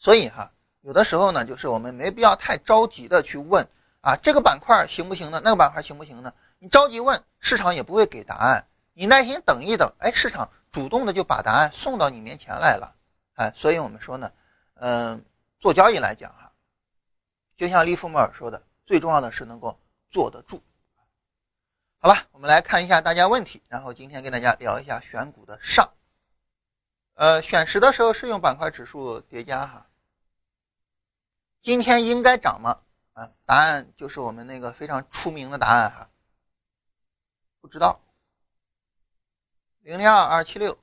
[0.07, 0.49] 所以哈，
[0.83, 3.67] 有的时候呢，就是我们没必要太着急的去问
[4.03, 5.41] 啊，这个板块行不行呢？
[5.43, 6.33] 那个板块行不行呢？
[6.61, 8.65] 你着急问，市场也不会给答案。
[8.93, 12.95] 你耐心等一等，哎，市场主动的就把答案送到你面前来了。
[13.35, 14.31] 哎，所以我们说呢，
[14.75, 15.25] 嗯。
[15.59, 16.53] 做交易来讲，哈，
[17.57, 19.77] 就像利弗莫尔说的，最重要的是能够
[20.09, 20.63] 坐得住。
[21.99, 25.91] 好了，我们来看一下大家问题，然后今天跟大家聊一下选股的上。
[27.15, 29.86] 呃，选时的时候是用板块指数叠加哈。
[31.67, 32.81] 今天应该涨吗？
[33.15, 36.09] 啊，答案就是我们那个非常出名的答案哈，
[37.61, 38.01] 不知道。
[39.81, 40.79] 零零二二七六。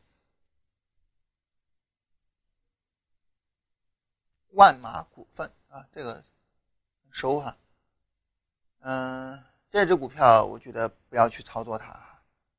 [4.50, 6.22] 万马股份啊，这个
[7.10, 7.58] 熟哈，
[8.80, 9.41] 嗯，
[9.72, 11.98] 这只股票我觉得不要去操作它，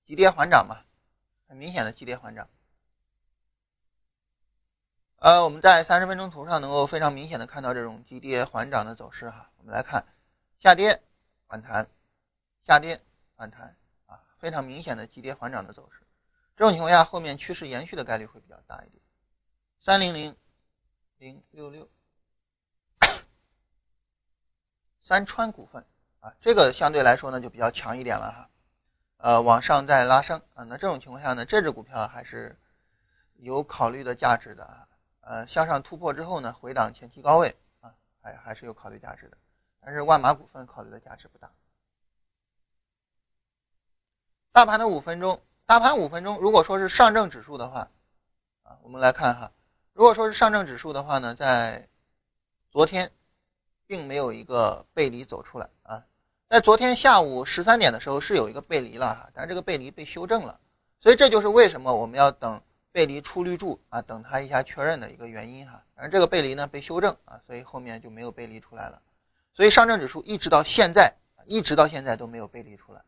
[0.07, 0.83] 急跌缓涨嘛，
[1.47, 2.49] 很明显的急跌缓涨。
[5.25, 9.51] 呃，我们在三十分钟图上能够非常明显的看到这种急跌缓涨的走势哈。
[9.57, 10.07] 我们来看，
[10.59, 11.03] 下跌
[11.49, 11.89] 反弹，
[12.63, 13.01] 下跌
[13.35, 16.07] 反弹啊，非常明显的急跌缓涨的走势。
[16.55, 19.03] 这种情况下，后面趋势延续的概率会比较大一点。
[19.81, 20.37] 三零零。
[21.17, 21.89] 零六六，
[25.03, 25.83] 三川股份
[26.21, 28.51] 啊，这个相对来说呢就比较强一点了哈，
[29.17, 32.61] 呃，往上再拉升啊，那这种情况下呢，这只股票还是
[33.37, 34.87] 有考虑的价值的啊，
[35.27, 39.37] 呃，向上突破之后呢，回档前期高位啊，还还是有考虑价值的，
[39.81, 41.51] 但是万马股份考虑的价值不大。
[44.53, 47.91] 大盘的五分钟，大盘五分钟，如果说是上证指数的话
[48.63, 49.51] 啊，我们来看哈。
[49.95, 51.89] 如果说是上证指数的话呢，在
[52.71, 53.11] 昨天
[53.87, 56.05] 并没有一个背离走出来啊，
[56.49, 60.61] 在昨天下午十三点的时候是有一个背离了哈，但这个背离被修正了，
[61.01, 62.61] 所以这就是为什么我们要等
[62.95, 65.85] 背离出绿柱啊，等它一下确认的一个原因哈。
[65.97, 69.03] 而这个背离呢被修正啊，所以后面就没有背离出来了，
[69.53, 71.13] 所以上证指数一直到现在，
[71.45, 73.03] 一直到现在都没有背离出来。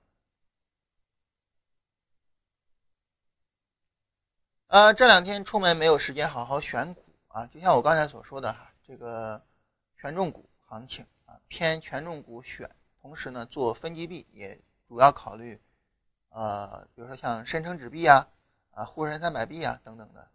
[4.66, 9.40] 呃，这两天出门没有时间好好选股啊，就像我刚才所说的哈，这个
[9.96, 12.68] 权重股行情啊，偏权重股选，
[13.00, 15.62] 同时呢做分级币也主要考虑，
[16.30, 18.26] 呃，比如说像深成指币啊，
[18.76, 20.28] 啊沪深三百币啊等等的。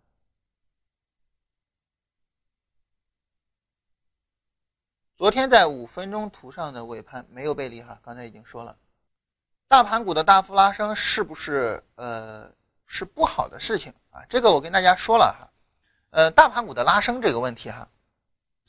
[5.15, 8.75] 昨天在五分钟图上的尾盘没有背离哈，刚才已经说了，
[9.67, 12.51] 大盘股的大幅拉升是不是呃？
[12.93, 15.47] 是不好的事情啊，这个我跟大家说了哈，
[16.09, 17.87] 呃，大盘股的拉升这个问题哈，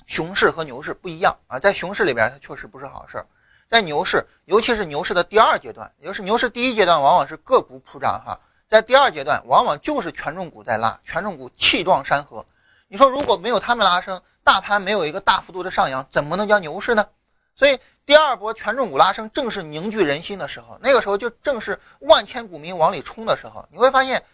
[0.07, 3.27] 熊市和牛市不一样啊，在熊市里边它确实不是好事儿，
[3.67, 8.41] 在牛市，尤其是牛市的第二阶段，也就是牛市第一阶段往往是个股普涨哈，
[8.73, 12.43] 在第二阶段往往就是权重股在拉，权重股气壮山河，
[12.89, 17.07] 你说如果没有他们拉升，大盘没有一个大幅度的上扬，怎么能叫牛市呢？
[17.55, 20.79] 所以第二波权重股拉升，正是凝聚人心的时候。
[20.81, 23.63] 那个时候就正是万千股民往里冲的时候。
[23.71, 24.25] 你会发现，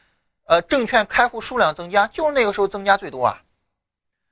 [0.44, 3.42] 呃，证券开户数量增加，就是那个时候增加最多啊。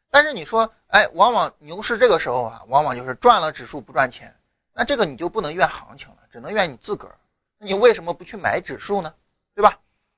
[0.09, 4.33] 但是你说，哎，往往牛市这个时候啊，往往就是赚了指数不赚钱。
[4.73, 7.19] 那这个你就不能怨行情了，只能怨你自个儿。
[7.59, 9.13] 你为什么不去买指数呢？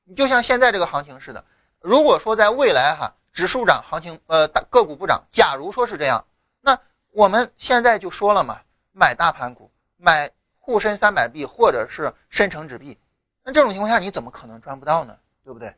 [0.09, 1.45] 你就像现在这个行情似的。
[1.81, 6.25] 如果说在未来哈，指数涨，行情呃个股不涨，假如说是这样，
[6.63, 6.77] 那
[7.13, 8.61] 我们现在就说了嘛。
[8.93, 12.99] 买大盘股，买沪深三百币或者是深成指币，
[13.45, 15.17] 那这种情况下你怎么可能赚不到呢？
[15.45, 15.73] 对不对？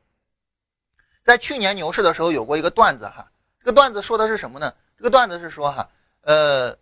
[1.23, 4.73] 在去年牛市的时候有过一个段子哈，这个段子说的是什么呢？
[4.97, 5.87] 这个段子是说哈，
[6.23, 6.75] 呃，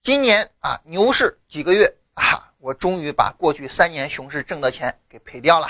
[0.00, 5.68] 今年啊牛市几个月啊，我终于把过去三年熊市挣的钱给赔掉了。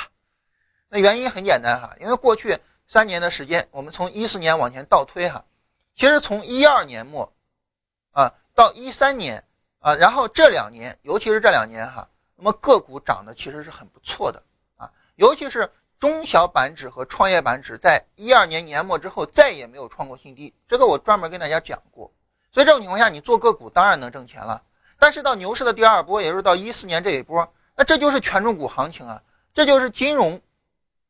[0.88, 5.44] 那原因很简单哈，因为过去三年的时间，我们从一四年往前倒推哈，
[5.94, 7.32] 其实从一二年末
[8.12, 9.42] 啊到一三年。
[9.78, 14.42] 啊，然后这两年，尤其是这两年哈，那么个股涨得其实是很不错的
[14.76, 15.70] 啊，尤其是
[16.00, 22.12] 中小板指和创业板指，在一二年年末之后再也没有创过新低，这个我专门跟大家讲过。
[22.50, 24.60] 所以这种情况下，你做个股当然能挣钱了。
[24.98, 29.22] 但是到牛市的第二波，也就是到一四年这一波，那这就是权重股行情啊，
[29.54, 30.40] 这就是金融，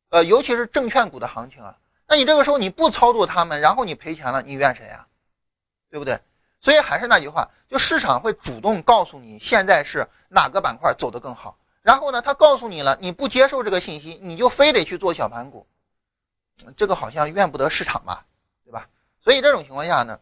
[0.09, 1.77] 呃，尤其是证券股的行情啊。
[2.07, 5.05] 那你这个时候你不操作他们，然后你赔钱了，你怨谁呀？
[5.89, 6.19] 对不对？
[6.59, 15.65] 所以还是那句话，就市场会主动告诉你现在是哪个板块走得更好，然后呢，他告诉你了，你不接受这个信息，你就非得去做小盘股，
[16.75, 18.25] 这个好像怨不得市场吧，
[18.65, 18.89] 对吧？
[19.23, 20.19] 所以这种情况下呢，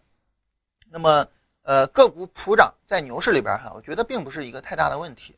[0.90, 1.26] 那么
[1.64, 5.38] 呃个股普涨在牛市里边哈，我觉得并不是一个太大的问题，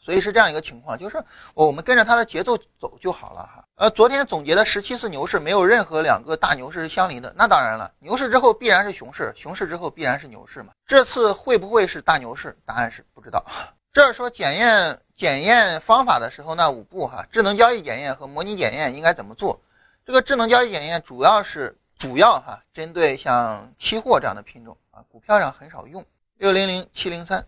[0.00, 1.22] 所以是这样一个情况，就是
[1.54, 3.64] 我们跟着它的节奏走就好了哈。
[3.76, 10.72] 呃，昨天总结的十七次牛市没有任何两个大牛市是相邻的，那当然了，牛市之后必然是熊市，熊市之后必然是牛市嘛。
[10.86, 12.56] 这次会不会是大牛市？
[12.64, 13.44] 答案是不知道。
[13.92, 19.60] 这是说检验检验方法的时候，那五步哈，智能交易检验和模拟检验应该怎么做？
[20.04, 26.04] 这个智能交易检验主要是主要哈，针对像期货这样的品种啊，股票上很少用。
[26.38, 27.44] 六零零七零三，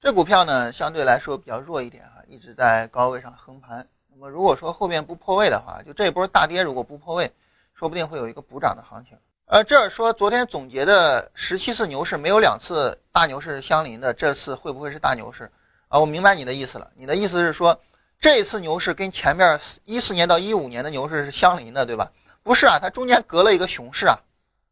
[0.00, 3.84] 这股票呢相对来说比较弱一点哈，一直在高位上横盘。
[4.12, 7.28] 那么如果说后面不破位的话，就这一波大跌如果不破位，
[7.74, 9.18] 说不定会有一个补涨的行情。
[9.46, 15.50] 呃，这说昨天总结的十七次牛市没有两次大牛市相邻的，这次会不会是大牛市？
[15.88, 16.88] 啊，我明白你的意思了。
[16.94, 17.76] 你的意思是说，
[18.20, 22.12] 这一次牛市跟前面一四年到一五年的牛市是相邻的，对吧？
[22.44, 24.16] 不是啊，它中间隔了一个熊市啊，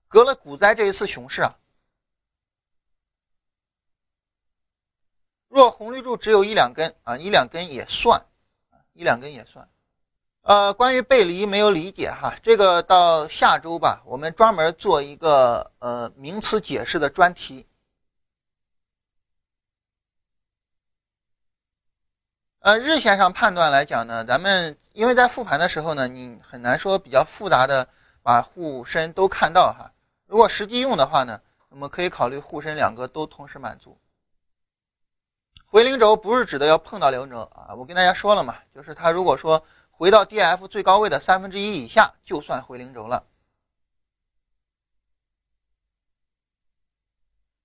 [0.07, 1.53] 隔了股灾这一次熊市啊。
[5.57, 8.21] 若红绿柱只有一两根啊，一两根也算，
[8.93, 9.67] 一两根也算。
[10.43, 17.67] 呃，关于背离没有理解哈，这个到下周吧，我们专门做一个呃名词解释的专题。
[22.59, 27.89] 呃，日线上判断来讲呢，咱们因为在复盘的时候呢，你很难说比较复杂的
[28.23, 29.91] 把沪深都看到哈。
[30.27, 31.41] 如果实际用的话呢，
[31.71, 33.99] 那么可以考虑沪深两个都同时满足。
[35.77, 43.27] 回零轴不是指的要碰到零轴啊，我跟大家说了嘛，就是它如果说回到 D F 最高位的三分之一以下，就算回零轴了。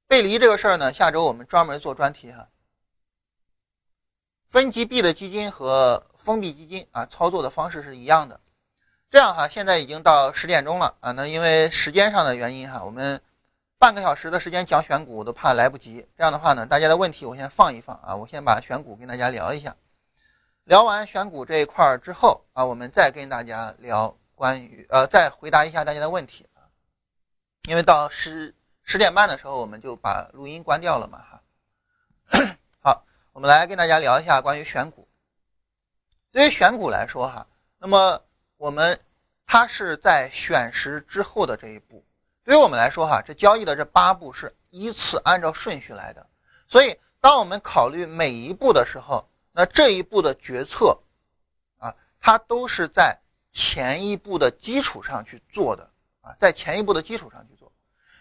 [0.10, 2.50] 背离这个事儿呢，下周我们专门做专题哈。
[4.50, 8.41] 分级币的基金和封闭基金啊，操作的方式是一样的。
[9.10, 13.21] 这样哈，现在已经到十点钟了啊，那因为时间上的原因哈，我们
[13.82, 16.08] 半个小时的时间讲选股我都怕来不及。
[16.15, 19.76] 这样的话呢，大家的问题我先放一放啊，我先把选股跟大家聊一下。
[20.65, 26.62] 聊完选股这一块儿之后啊，我们再跟大家聊关于呃，再回答一下大家的问题啊。
[27.67, 31.41] 因为到十十点半的时候，我们就把录音关掉了嘛哈。
[32.84, 35.08] 好我们来跟大家聊一下关于选股。
[36.32, 37.48] 对于选股来说，哈，
[37.80, 38.22] 那么
[38.58, 39.00] 我们
[39.48, 42.06] 它是在选时之后的这一步。
[42.43, 46.25] 对于我们来说，哈，这交易的这八步是依次按照顺序来的。
[46.67, 50.97] 所以，当我们考虑每一步的时候，那这一步的决策
[51.77, 53.17] 啊，它都是在
[53.51, 55.89] 前一步的基础上去做的
[56.21, 57.71] 啊，在前一步的基础上去做。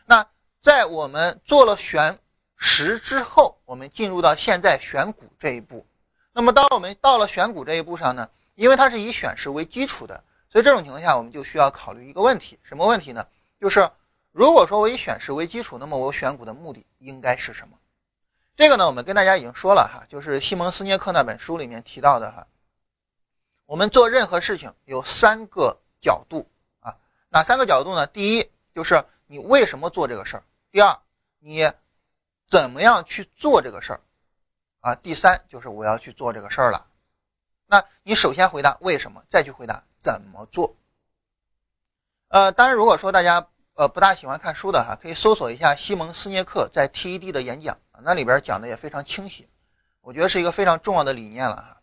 [0.06, 0.26] 那
[0.61, 2.18] 在我们做了选。
[2.62, 5.87] 十之后，我们进入到现在选股这一步。
[6.30, 8.28] 那么，当我们到了选股这一步上呢？
[8.54, 13.26] 因为它是以选时为基础的，所以这种情况下，我们就需要考虑一个问题：什么问题呢？
[13.59, 13.90] 就是
[14.32, 17.78] 如果说我以选时为基础，那么我选股的目的应该是什么？
[18.56, 22.46] 这个呢，我们跟大家已经说了哈，就是西蒙斯涅克那本书里面提到的哈。
[23.66, 26.46] 我们做任何事情有三个角度
[26.80, 26.96] 啊，
[27.28, 28.06] 哪三个角度呢？
[28.06, 30.98] 第一就是你为什么做这个事儿；第二，
[31.38, 31.70] 你。
[32.50, 34.00] 怎么样去做这个事儿
[34.80, 34.92] 啊？
[34.96, 36.84] 第三就是我要去做这个事儿了。
[37.68, 40.74] 那你首先回答为什么，再去回答怎么做。
[42.26, 43.46] 呃，当然，如果说大家
[43.80, 49.48] 呃不大喜欢看书的哈，可以搜索一下西蒙斯涅克在 TED 的演讲，那里边讲的也非常清晰，
[50.02, 51.80] 我觉得是一个非常重要的理念了哈。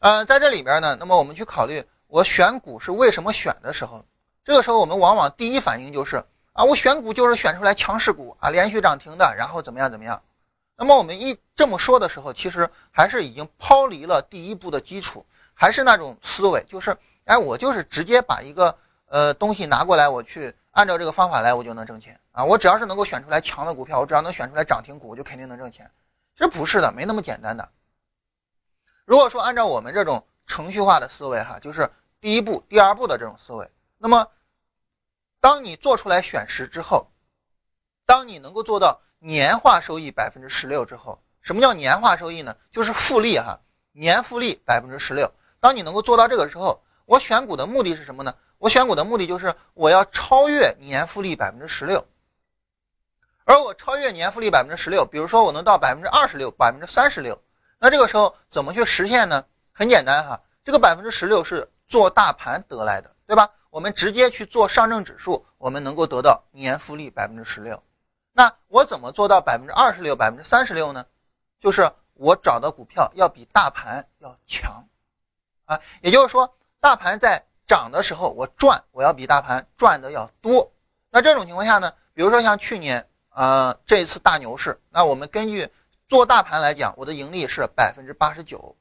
[0.00, 4.04] 呃，在这里边呢，那么我们去考虑我选股是为什么选的时候，
[4.44, 6.22] 这个时候我们往往第一反应就是。
[6.52, 10.22] 啊，我选股就是选出来强势股啊，连续涨停的，然后怎么样怎么样？
[10.76, 15.24] 那么我们一这么说的时候，其实还是已经抛离了第一步的基础，
[15.54, 18.76] 还是那种思维，就是哎，我就是直接把一个
[19.06, 22.44] 呃东西拿过来，我去按照这个方法来，我就能挣钱啊！
[22.44, 25.90] 我只要是能够选出来强的股票，我只要能选出来涨停股，我就肯定能挣钱。
[26.34, 27.68] 这不是的，没那么简单的。
[29.04, 31.90] 如果说按照我们这种程序化的思维哈，就是
[32.20, 34.26] 第一步、第二步的这种思维，那么。
[35.38, 37.06] 当你做出来选时之后，
[38.04, 42.56] 当你能够做到年化收益百分之十六之后，什么叫年化收益呢？
[42.72, 43.56] 就是复利哈，
[43.92, 45.30] 年复利百分之十六。
[45.60, 48.34] 当你能够做到这个时候，我选股的目的是什么呢？
[48.58, 52.06] 我选股的目的就是我要超越年复利百分之十六。
[53.44, 57.40] 而我超越年复利百分之十六，比如说我能到百分之二十六、百分之三十六，
[57.78, 59.44] 那这个时候怎么去实现呢？
[59.72, 63.48] 很简单哈，这个百分之十六是做大盘得来的，对吧？
[63.70, 67.80] 我们直接去做上证指数，我们能够得到年复利百分之十六。
[68.32, 71.04] 那我怎么做到百分之二十六、百分之三十六呢？
[71.60, 74.84] 就是我找的股票要比大盘要强，
[75.66, 76.56] 啊，也就是说，
[76.86, 80.70] 大盘在涨的时候我赚，我要比大盘赚的要多。
[81.10, 85.68] 那这种情况下呢，比如说像去年呃，这一次大牛市，那我们根据
[86.06, 88.76] 做大盘来讲，我的盈利是百分之八十九，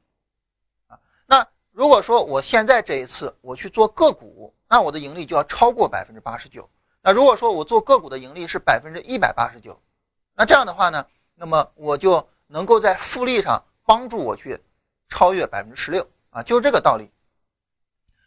[0.86, 6.70] 啊，那如果说我现在这一次我去做个股，那我的盈利就要超过百分之八十九。
[7.02, 9.76] 那如果说我做个股的盈利是百分之一百八十九，
[10.36, 11.04] 那这样的话呢，
[11.34, 14.62] 那么我就能够在复利上帮助我去
[15.10, 17.10] 超越百分之十六啊，就是这个道理。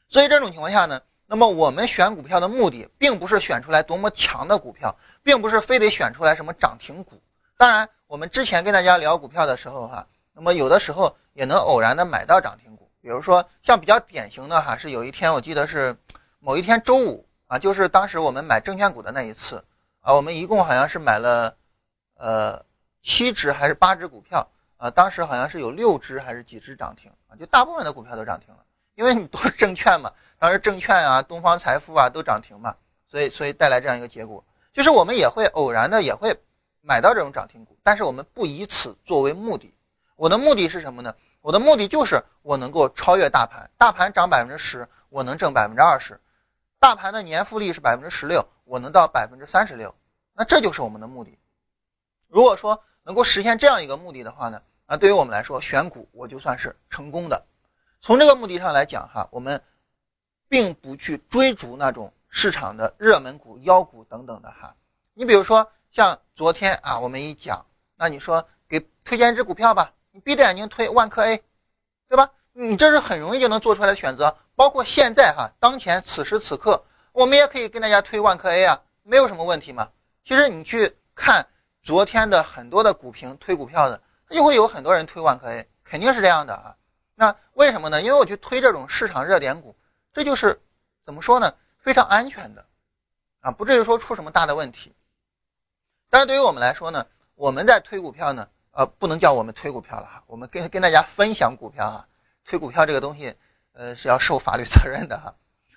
[0.08, 1.00] 所以这种情况下呢。
[1.30, 7.20] 那么我们选股票的目的，并不是选出来多么强的股票，并不是非得选出来什么涨停股。
[7.58, 12.90] 当然，我们之前跟大家聊股票的时候，哈，那么有的时候也能偶然的买到涨停股。
[13.02, 15.94] 比如说，像比较典型的哈，是有一天我记得是
[16.38, 19.62] 某一天周五啊，就是当时我们买证券股的那一次
[20.00, 21.54] 啊，我们一共好像是买了
[22.16, 22.64] 呃
[23.02, 24.48] 七只还是八只股票
[24.78, 28.60] 啊，当时好像是有六只还是几只涨停啊，就大部分的股票都涨停了，
[28.98, 30.12] 因为你都是证券嘛。
[30.40, 32.74] 当时证券啊、东方财富啊都涨停嘛，
[33.08, 36.36] 所以所以带来这样一个结果，就是我们也会偶然的也会
[36.80, 39.72] 买到这种涨停股，但是我们不以此作为目的。
[40.16, 41.14] 我的目的是什么呢？
[41.40, 46.20] 我的目的就是我能够超越大盘，大盘涨百分之十，我能挣百分之二十，
[46.80, 49.94] 大盘的年复利是百分之十六，我能到百分之三十六，
[50.34, 51.38] 那这就是我们的目的。
[52.26, 57.44] 如果说能够实现这样一个目的的话呢，那对于我们来说选股我就算是成功的。
[58.00, 59.60] 从这个目的上来讲哈，我们。
[60.50, 64.74] 并不去追逐那种市场的热门股、妖股等等的哈。
[65.12, 67.62] 你比如说像昨天啊，我们一讲，
[67.96, 71.44] 那你说给推荐一只股票吧，你闭着眼睛推万科 A，
[72.08, 72.30] 对吧？
[72.54, 74.34] 你这是很容易就能做出来的选择。
[74.56, 76.82] 包括现在哈，当前此时此刻，
[77.12, 79.86] 我们也可以跟大家推万科 A 啊，没有什么问题嘛。
[80.24, 81.46] 其实你去看
[81.82, 86.74] 昨天的很多的股评推股票的，就会有很多人推万科 A，肯定是这样的啊。
[87.20, 88.00] 那为什么呢？
[88.00, 89.74] 因为我去推这种市场热点股。
[90.12, 90.56] 这就是
[91.04, 91.52] 怎么说呢？
[91.78, 92.64] 非常安全的，
[93.40, 94.94] 啊，不至于说出什么大的问题。
[96.08, 97.04] 但是对于我们来说呢，
[97.34, 102.06] 我们在推股票呢，呃，不能叫我们推股票了哈，我们跟跟大家分享股票哈。
[102.44, 103.34] 推股票这个东西，
[103.72, 105.34] 呃，是要受法律责任的哈。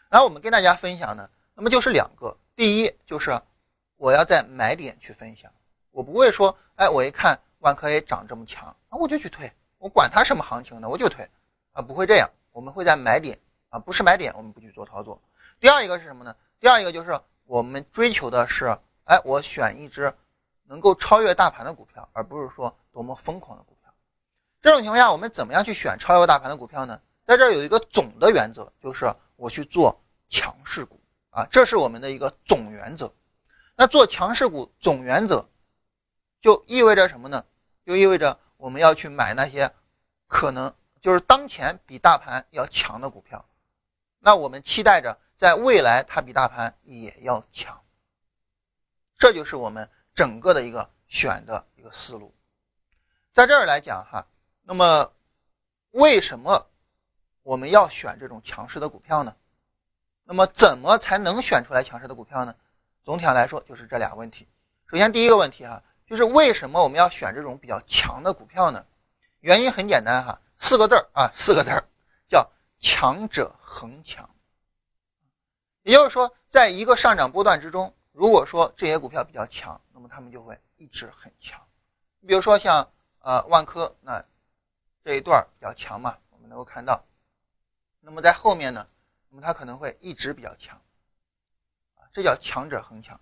[0.10, 3.36] 然后我们跟大家分享呢，那么就是两个，第一就是
[3.98, 5.52] 我要在买点去分享，
[5.90, 9.52] 我不会说，哎，我一看万科 A 涨这么强，啊，我就去推，
[9.82, 11.28] 我管它什么行情呢，我就推，
[11.72, 13.38] 啊，不会这样，我们会在买点。
[13.70, 15.18] 啊，不是买点，我们不去做操作。
[15.58, 16.36] 第二一个是什么呢？
[16.60, 20.14] 第二一个就是我们追求的是，哎，我选一只
[20.66, 23.90] 能够超越大盘的股票，而不是说多么疯狂的股票。
[24.62, 27.00] 这种情况下，我们怎么样去选超越大盘的股票呢？
[27.26, 33.10] 在这儿有一个总的原则，就是我去做强势股啊，这是我们的一个总原则。
[33.78, 35.48] 那做强势股总原则，
[36.42, 37.42] 就意味着什么呢？
[37.86, 39.74] 就意味着我们要去买那些
[40.28, 43.44] 可能就是当前比大盘要强的股票。
[44.20, 47.84] 那我们期待着，在未来它比大盘也要强，
[49.18, 52.32] 这就是我们整个的一个选的一个思路。
[53.34, 54.28] 在这儿来讲哈，
[54.62, 55.12] 那么
[55.90, 56.68] 为什么
[57.42, 59.36] 我们要选这种强势的股票呢？
[60.24, 62.56] 那么怎么才能选出来强势的股票呢？
[63.04, 64.48] 总体上来说，就是这俩问题。
[64.86, 65.82] 首先第一个问题哈，
[66.12, 68.86] 就是为什么我们要选这种比较强的股票呢？
[69.40, 71.82] 原因很简单哈，四个字儿啊，四个字儿
[72.28, 72.46] 叫。
[72.84, 74.28] 强者恒强，
[75.84, 81.62] 也就是说，在一个上涨波段之中，如果说这些股票比较强，那么他们就会一直很强。
[82.20, 84.26] 你比如说像呃万科，那
[85.04, 87.06] 这一段比较强嘛，我们能够看到。
[88.00, 88.88] 那么在后面呢，
[89.30, 90.76] 那么它可能会一直比较强，
[91.98, 93.18] 啊，这叫强者恒强。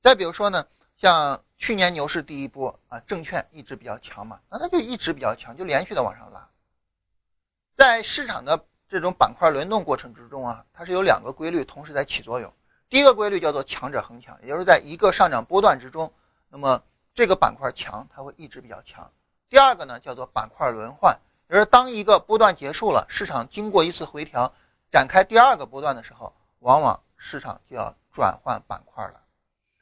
[0.00, 0.66] 再比如说呢，
[0.96, 6.48] 像去年牛市第一波啊，证券一直比较强嘛，那它就一直比较强，就连续的往上拉。
[7.74, 12.52] 在市场的这种板块轮动过程之中啊，它是有两个规律同时在起作用。
[12.88, 16.10] 第一个规律叫做强者恒强，也就是在一个上涨波段之中，
[16.48, 16.82] 那么
[17.14, 19.10] 这个板块强，它会一直比较强。
[19.48, 21.18] 第二个呢叫做板块轮换，
[21.48, 24.50] 也就是当一个波段结束了，市场经过一次回调，
[24.90, 29.20] 展开第二个波段的时候，往往市场就要转换板块了。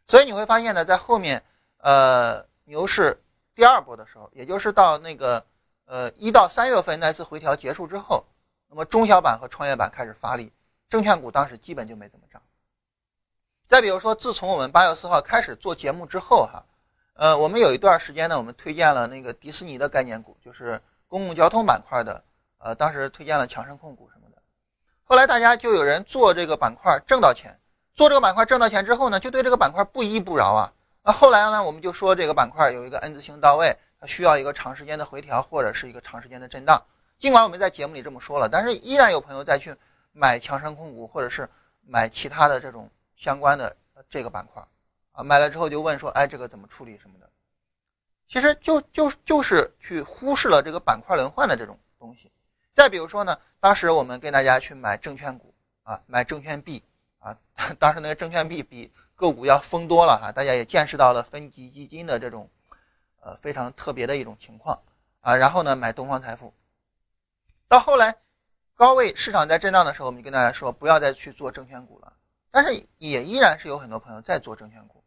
[0.06, 1.42] 所以你会发现呢，在后面
[1.78, 3.16] 呃牛市
[3.54, 5.44] 第二波的时候，也就是到那个
[5.86, 8.24] 呃一到三月份那次回调结束之后。
[8.66, 10.52] 那么中小板和创业板开始发力，
[10.88, 12.42] 证券股当时基本就没怎么涨。
[13.68, 16.64] 再比如说，自从我们八月四号开始做节目之后，哈，
[17.12, 22.24] 呃，我们有一段时间呢，我们推荐了那个迪士尼的概念股，就是公共交通板块的，
[22.58, 24.42] 呃，当时推荐了强生控股什么的。
[25.04, 27.56] 后来大家就有人做这个板块挣到钱，
[27.94, 30.72] 做这个板块挣到钱之后呢，就对这个板块不依不饶啊。
[31.02, 36.82] 那后来呢，我们就说这个板块有一个 N 字形到位，它需要一个长时间的回调或者是一个长时间的震荡。
[37.18, 39.74] 尽管我们在节目里这么说了，但是依然有朋友再去
[40.12, 41.48] 买强生控股，或者是
[41.86, 43.76] 买其他的这种相关的
[44.10, 44.62] 这个板块，
[45.12, 47.30] 啊，买了之后就问说，哎，这个怎么处理什么的？
[48.26, 52.32] 其实就就就是去忽视了这个板块轮换的这种东西。
[52.72, 56.82] 再比如说呢，当时我们跟大家去买证券股啊，买证券币
[57.24, 57.34] 啊，
[57.80, 62.50] 当时那个证券币比个股要疯多了哈，大家也见识到了分级基金的这种
[63.20, 64.78] 呃非常特别的一种情况
[65.22, 65.34] 啊。
[65.34, 66.52] 然后呢，买东方财富，
[67.66, 68.14] 到后来
[68.74, 72.12] 高位市场在震荡的时候，我们跟大家说不要再去做证券股了，
[72.50, 75.02] 但是也依然是有很多朋友在做证券股。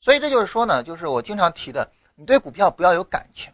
[0.00, 3.52] 所以这就是说呢，就是我经常提的，你对股票不要有感情，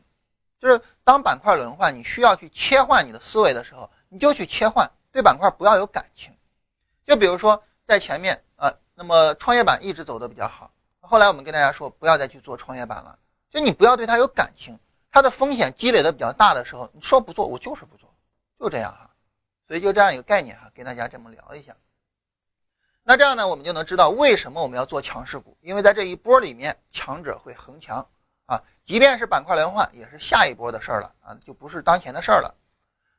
[0.60, 6.32] 就是当板块轮换，你需要去切换你的思维的时候，你就去切换，对板块不要有感情。
[7.04, 10.70] 就比如说在前面啊，那么创业板一直走的比较好，
[11.00, 13.18] 后来我们跟大家说不要再去做创业板了，
[13.48, 14.78] 就你不要对它有感情，
[15.10, 18.14] 它的风险积累的比较大的时候，你说不做我就是不做，
[18.60, 19.08] 就这样哈。
[19.66, 21.74] 所以就这样一个概念哈，跟大家这么聊一下。
[23.04, 28.06] 那这样呢，我们就能知道为什么我们要做强势股，因为在这一波里面，强者会恒强
[28.44, 32.54] 啊，即便是板块轮换，也是下一波的事儿了啊，就不是当前的事儿了。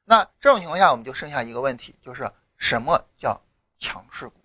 [0.06, 3.42] 那这种情况下，我们就剩下一个问题，就是什么叫
[3.80, 4.39] 强势股？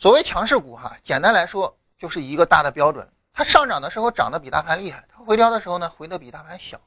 [0.00, 6.80] 所谓强势股哈，简单来说就是一个大的标准，它上涨的时候涨得比大盘厉害，它回调的时候呢回得比大盘小，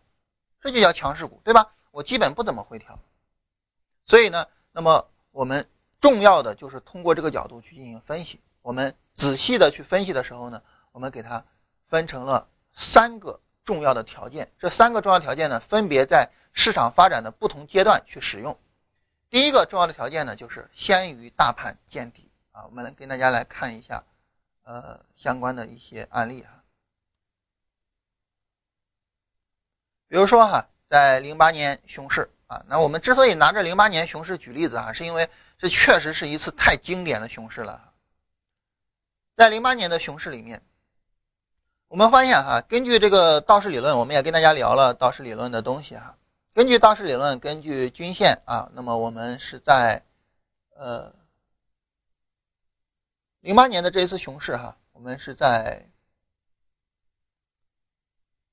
[0.59, 1.72] 这就叫强势股，对吧？
[1.91, 2.99] 我基本不怎么回调，
[4.07, 5.66] 所以呢，那么我们。
[6.01, 8.38] 重要的就是通过这个角度去进行分析。
[8.61, 10.61] 我们仔细的去分析的时候呢，
[10.91, 11.41] 我们给它
[11.88, 14.51] 分成了三个重要的条件。
[14.59, 18.59] 这三个重要条件呢，分别在市场发展的不同阶段去使用。
[19.30, 22.64] 第一个重要的条件呢，就是先于大盘见底啊。
[22.64, 24.01] 我们来跟大家来看一下，
[24.64, 26.64] 呃，相关的一些案例哈。
[30.08, 32.30] 比如说哈，在零八年熊市。
[32.45, 35.28] 啊，那我们之所以拿着零八年熊市举例子啊，是因为
[35.58, 37.93] 这确实是一次太经典的熊市了。
[39.36, 40.62] 在零八年的熊市里面，
[41.88, 46.16] 我们发现哈，根据这个道氏理论，我们也跟大家聊了道氏理论的东西哈。
[46.54, 50.04] 根据道氏理论，根据均线啊，那么我们是在
[50.76, 51.12] 呃
[53.44, 55.86] 零八年的这一次熊市哈，我们是在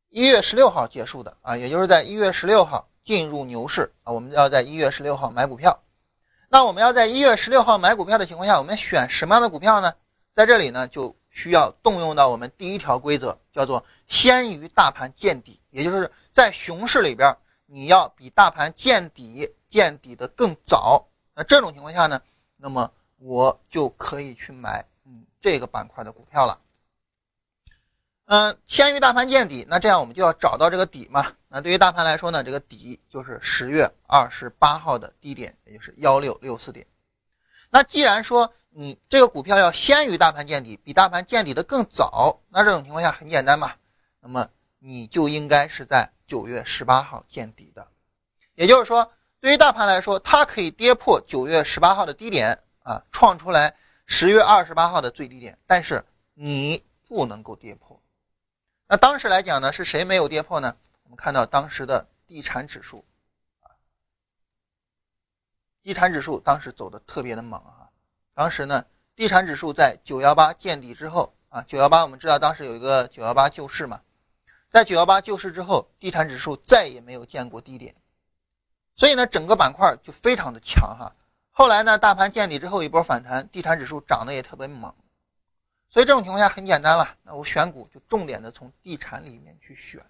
[0.08, 2.86] 一月十六号结束的啊，也就是在一月十六号。
[3.02, 5.82] 进入牛市啊，我们要在一月十六号买股票。
[6.48, 9.92] 那我们要在一月十六号买股票的情况下，我们选什么样的股票呢？
[10.34, 15.58] 在这里呢，就需要动用到我们第一条规则，叫做先于大盘见底。
[15.70, 17.34] 也就是在熊市里边，
[17.66, 21.08] 你要比大盘见底见底的更早。
[21.34, 22.20] 那这种情况下呢，
[22.56, 26.58] 那么我就可以去买嗯这个板块的股票了。
[28.24, 31.32] 嗯，先于大盘见底，那这样我们就要找到这个底嘛。
[31.48, 36.86] 那对于大盘来说呢，这个底就是十月二十八号的低点，也就是幺六六四点。
[37.70, 43.74] 那既然说你这个股票要先于大盘见底，比大盘见底的更早，那这种情况下很简单嘛，
[44.20, 44.48] 那么
[44.78, 47.88] 你就应该是在九月十八号见底的。
[48.54, 53.76] 也就是说，对于大盘来说，它可以跌破九月十八号的低点啊，创出来
[54.06, 56.04] 十月二十八号的最低点，但是
[56.34, 58.00] 你不能够跌破。
[58.86, 60.76] 那当时来讲呢，是谁没有跌破呢？
[61.04, 63.04] 我们看到当时的地产指数，
[63.60, 63.70] 啊，
[65.82, 67.90] 地产指数当时走的特别的猛啊。
[68.34, 74.00] 当时呢，地产指数在九幺八见底之后啊，九幺八我们知道当时有一个九幺八救市嘛，
[74.70, 77.94] 在九幺八救市之后，地产指数再也没有见过低点，
[78.96, 81.14] 所以呢，整个板块就非常的强哈。
[81.50, 84.94] 后来呢，大盘见底之后一波反弹，地产指数涨得也特别猛。
[85.90, 90.00] 所以这种情况下很简单了，那我选股就重点的从地产里面去选，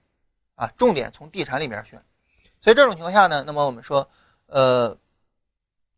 [0.55, 2.05] 啊，重点从地产里面选。
[2.61, 4.07] 所以这种情况下呢，那么我们说，
[4.47, 4.97] 呃，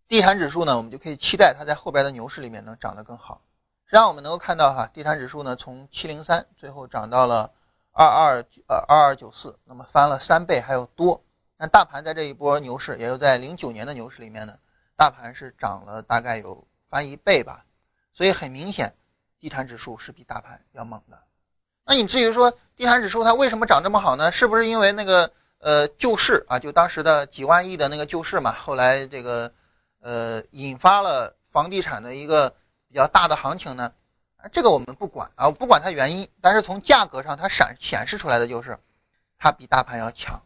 [0.07, 3.43] 地产指数呢，我们就可以期待它在后边的牛市里面能涨得更好。
[3.85, 7.51] 实际上我们能够看到哈，地产指数呢从七零三最后涨到了
[7.91, 11.21] 二二呃二二九四，那么翻了三倍还有多。
[11.59, 14.57] 那大盘在这一波牛市，也就在零九年的牛市里面呢，
[15.03, 17.65] 大盘是涨了大概有翻一倍吧。
[18.13, 18.95] 所以很明显。
[19.41, 21.21] 地产指数是比大盘要猛的，
[21.85, 24.31] 那你至于说地产指数它为什么涨这么好呢？
[24.31, 25.29] 是不是因为那个
[25.59, 26.57] 呃救市啊？
[26.57, 29.53] 就当时的几万亿的那个救市嘛，后来这个
[29.99, 32.49] 呃引发了房地产的一个
[32.87, 33.93] 比较大的行情呢？
[34.53, 38.79] 这个我们不管啊，不管它原因，但是从价格上它闪显示出来的就是
[39.37, 40.41] 它比大盘要强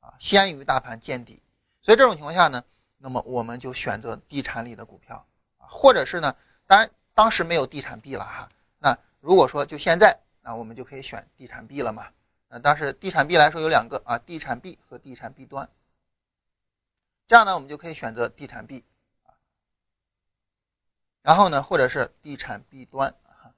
[0.00, 1.42] 啊，先于大盘见底，
[1.82, 2.64] 所以这种情况下呢，
[3.02, 5.26] 那么我们就选择地产里的股票
[5.58, 6.36] 啊，或者是呢，
[6.66, 6.88] 当然。
[7.12, 8.48] 当时没有地产币了哈，
[8.78, 12.06] 那如果说就现在，那我们就可以选地产币了嘛。
[12.48, 15.68] 那当时地产币来说有两个啊，地产币和地产币端。
[17.26, 18.82] 这样呢，我们就可以选择地产币
[19.24, 19.34] 啊，
[21.20, 23.52] 然后呢，或者是地产币端啊。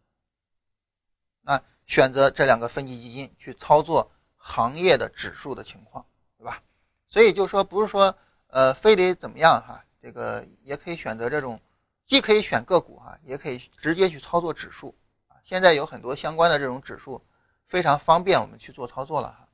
[1.43, 6.05] 那选择这两个分级基金去操作行业的指数的情况，
[6.37, 6.61] 对吧？
[7.07, 8.17] 所以就说不是说
[8.53, 11.59] 呃非得怎么样哈，这个也可以选择这种，
[12.07, 14.95] 既可以选个股哈，也可以直接去操作指数
[15.29, 15.41] 啊。
[15.43, 17.25] 现在有很多相关的这种指数，
[17.67, 19.49] 非常方便我们去做操作了哈。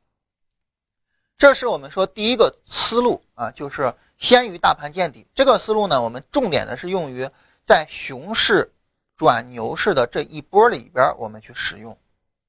[1.37, 5.25] 这是我们说第一个思路啊，就是先于大盘见底。
[5.33, 7.31] 这个思路呢，我们重点的是用于
[7.65, 8.75] 在熊市
[9.17, 11.97] 转牛市的这一波里边，我们去使用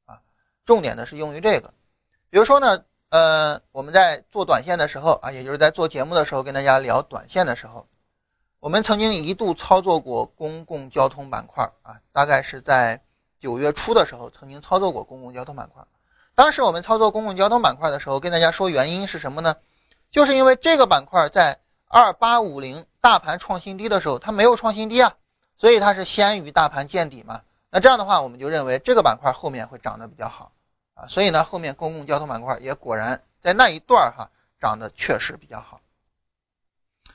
[0.06, 0.20] 啊，
[0.66, 1.72] 重点的是用于这个。
[2.32, 7.88] 比如说呢，呃，我们在做短线的时候啊，也就是在做节目的时候，跟大家聊短线的时候，
[8.60, 13.02] 我们曾经一度操作过公共交通板块啊，大概是在
[13.40, 15.84] 九月初的时候，曾经操作过公共交通板块。
[16.36, 19.56] 当时我们操作公共交通板块的时候，跟大家说原因是什么呢？
[20.12, 25.16] 就是因为这个板块在二八五零大盘创新低的时候，它没有创新低啊，
[25.58, 27.42] 所以它是先于大盘见底嘛。
[27.72, 30.52] 那这样的话，我们就认为这个板块后面会涨得比较好
[31.00, 31.08] 啊。
[31.08, 34.30] 所以呢，后面公共交通板块也果然在那一段哈
[34.60, 35.80] 涨得确实比较好。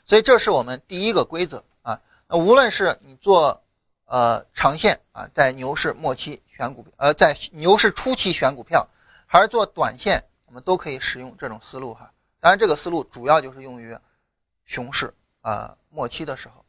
[0.07, 2.01] 所以这是我们第一个规则啊。
[2.29, 3.63] 那无论是你做
[4.07, 8.89] 呃长线啊，在牛市末期选股票，呃，在牛市初期选股票。
[9.27, 12.09] 还是做短线，我们都可以使用这种思路哈。
[12.39, 13.99] 当然，这个思路主要就是用于
[14.65, 16.65] 熊市啊末期的时候。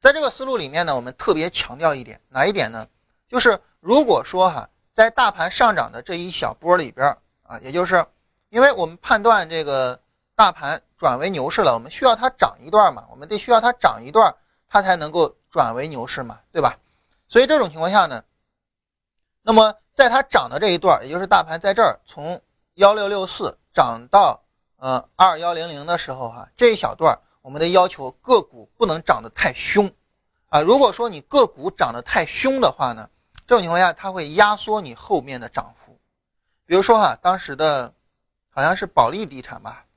[0.00, 2.88] 在这个思路里面呢，我们特别强调一点，哪一点呢？
[3.28, 8.04] 就是如果说哈，在大盘上涨的这一小波里边啊，也就是
[8.48, 10.00] 因为我们判断这个
[10.34, 14.34] 大盘转为牛市了，我们需要它涨一段嘛，我们得需要它涨一段，
[14.68, 16.78] 它才能够转为牛市嘛，对吧？
[17.28, 18.22] 所以这种情况下呢，
[19.42, 19.74] 那么。
[19.92, 22.40] 在它涨的这一段，也就是大盘在这儿从
[22.74, 24.40] 幺六六四涨到
[24.76, 29.92] 呃二幺零零的时候，哈，这一小段我们的要求个股不能涨得太凶
[30.48, 30.62] 啊。
[30.62, 33.10] 如果说你个股涨得太凶的话呢，
[33.50, 36.00] 这种情况下它会压缩你后面的涨幅。
[36.66, 37.92] 比如说哈，当时的
[38.48, 39.88] 好像是保利地产吧，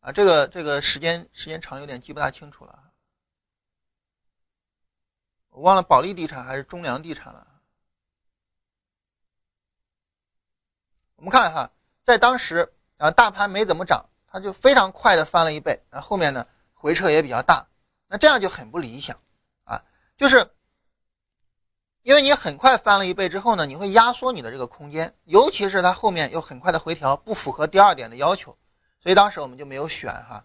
[0.00, 2.82] 啊，这个这个时间时间长有点记不大清楚了。
[5.50, 7.46] 我忘了保利地产还是中粮地产了。
[11.16, 11.70] 我们看哈，
[12.06, 17.66] 在当时啊，大盘没怎么涨，它就非常快的翻了一倍，那后面呢回撤也比较大，
[18.06, 19.20] 那这样就很不理想，
[20.22, 20.48] 就是
[22.02, 28.56] 因为你很快翻了一倍之后呢，你会压缩你的这个空间，尤其是它后面又很快的回调，不符合第二点的要求，
[29.02, 30.44] 所以当时我们就没有选哈。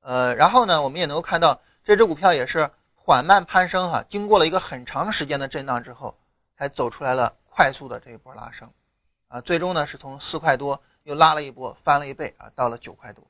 [0.00, 2.70] 呃，然后呢，我们也能够看到这只股票也是。
[2.94, 6.18] 缓慢攀升，哈，经过了一个很长时间的震荡之后，
[6.58, 8.68] 才走出来了快速的这一波拉升，
[9.28, 13.24] 啊，最终呢是从四块多又拉了一波，翻了一倍啊，到了九块多。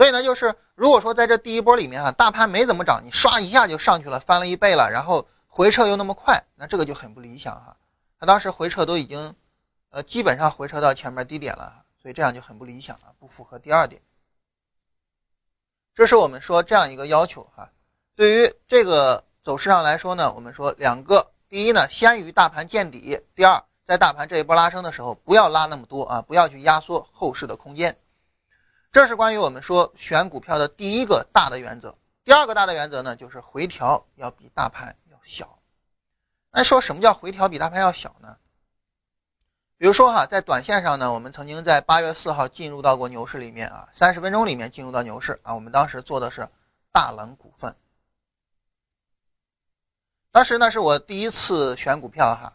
[0.00, 7.76] 所以呢，就是如果说在这第一波里面哈，大盘没怎么涨，你唰一下就上去了，翻了一倍了，然后回撤又那么快，那这个就很不理想哈。
[8.18, 9.34] 它当时回撤都已经，
[9.90, 14.00] 呃，基本上回撤到前面低点了，所以这样就很不理想了，不符合第二点。
[15.94, 17.70] 这是我们说这样一个要求哈。
[18.16, 27.94] 对于这个走势上来说呢，我们说两个：第一呢，先于大盘见底；第二，在大盘这一波拉升的时候，不要拉那么多啊，不要去压缩后市的空间。
[28.92, 31.96] 这是关于我们说选股票的第一个大的原则。
[32.24, 35.58] 第二个大的原则呢，就是回调要比大盘要小。
[36.50, 38.36] 那说什么叫回调比大盘要小呢？
[39.76, 46.48] 比如说哈，在短线上呢，我们曾经在八月四号进入到过牛市里面啊，三十分钟里面进入到牛市啊，我们当时做的是
[46.92, 47.74] 大冷股份。
[50.32, 52.52] 当时呢是我第一次选股票哈，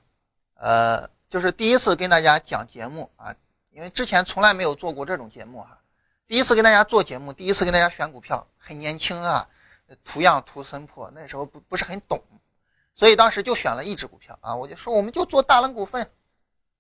[0.56, 3.36] 呃，就是第一次跟大家讲节目啊，
[3.72, 5.82] 因为之前从来没有做过这种节目哈，
[6.28, 9.48] 第一次跟大家做节目，第一次跟大家选股票，很年轻啊，
[10.04, 12.20] 图样图森破，那时候不不是很懂，
[12.96, 16.10] 所以当时就选了一只股票啊，我就说我们就做大冷股份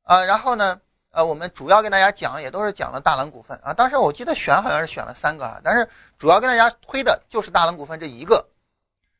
[0.01, 0.81] 啊，然后呢，
[1.11, 5.87] 呃，我们主要跟大家讲也都是讲了大冷股份啊，当时我记得选好像是选了三个啊，但是
[6.17, 8.43] 主要跟大家推的就是大冷股份这一个。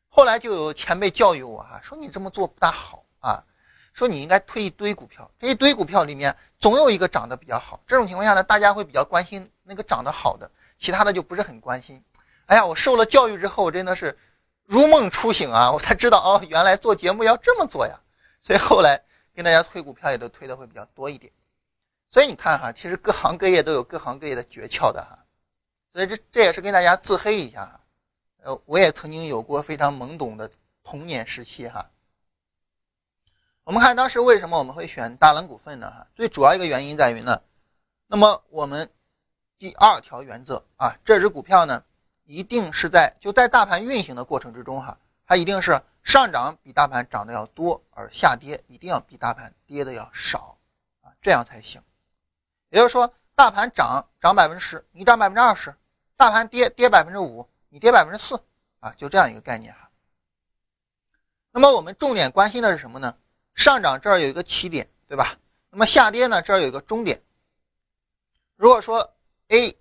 [0.08, 3.44] 后来就有前辈教育我哈，说你这么做不大好啊，
[3.92, 7.80] 说你应该推一堆股票，这一堆股票里面总有一个涨得比较好。
[7.86, 12.02] 这种情况下呢，大家会比较关心那个涨得好的，其他的就不是很关心。
[12.46, 14.16] 哎呀，我受了教育之后真的是
[14.64, 17.98] 如梦初醒啊，我才知道哦，原来做节目要这么做呀。
[18.40, 19.02] 所以后来
[19.34, 21.32] 跟大家推股票也都推的会比较多一点。
[22.10, 25.18] 所以你看哈，其实各行各业都有各行各业的诀窍的哈。
[25.92, 27.80] 所以这这也是跟大家自黑一下哈。
[28.44, 30.48] 呃，我也曾经有过非常懵懂的
[30.84, 31.90] 童年时期哈。
[33.64, 35.90] 我们看当时为什么我们会选大冷股份呢？
[35.90, 37.42] 哈，最主要一个原因在于呢，
[38.06, 38.88] 那么我们
[39.58, 41.82] 第二条原则啊，这只股票呢，
[42.24, 50.58] 一定是在就在大盘运行的过程之中哈，它一定是上涨比大盘涨的要多，而下跌一定要比大盘跌的要少
[51.02, 51.82] 啊，这样才行。
[52.68, 55.70] 也就是说，大盘涨涨百分之十，你涨百分之二十；
[56.16, 58.40] 大盘跌跌百分之五，你跌百分之四
[58.80, 59.90] 啊，就这样一个概念哈。
[61.50, 63.16] 那么我们重点关心的是什么呢？
[63.54, 65.38] 上涨这儿有一个起点，对吧？
[65.70, 67.22] 那么下跌呢，这儿有一个终点。
[68.56, 69.15] 如果说
[69.48, 69.76] A、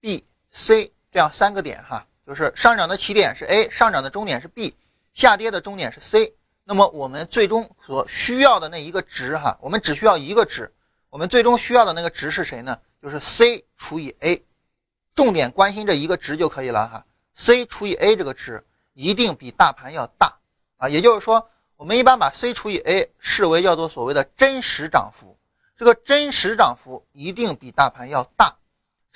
[0.00, 4.74] B、C 这样三个点哈，就是上涨的起点是 A，上涨的终点是 B，
[5.14, 6.34] 下跌的终点是 C。
[6.64, 10.72] 那么我们最终所需要的那一个值哈，我们只需要一个值。
[11.08, 12.78] 我们最终需要的那个值是谁呢？
[13.00, 14.44] 就是 C 除以 A，
[15.14, 17.06] 重点关心这一个值就可以了哈。
[17.34, 20.36] C 除以 A 这个值一定比大盘要大
[20.76, 25.38] 啊，也就是说，我们一般把 C 除以 A 视为叫做所谓的真实涨幅，
[25.78, 28.56] 这个真实涨幅一定比大盘要大，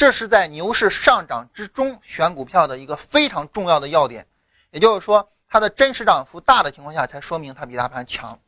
[0.00, 4.26] 这是在牛市上涨之中选股票的一个非常重要的要点。
[4.70, 8.40] 也就是说，它的真实涨幅大的情况下，才说明它比大盘强。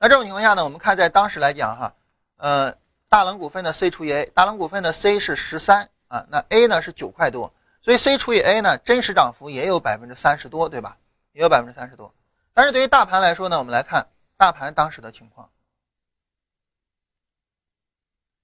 [0.00, 1.94] 那这种情况下呢，我们看在当时来讲哈。
[2.38, 2.74] 呃，
[3.08, 10.96] 大冷股份的 C 除以 A，大冷股份的 C 是十三啊，那 A 呢是九块多，所以 C 除以 A 呢，真实涨幅也有百分之三十多，对吧？
[11.30, 12.12] 也有百分之三十多。
[12.52, 14.04] 但是对于大盘来说呢，我们来看
[14.36, 15.48] 大盘当时的情况。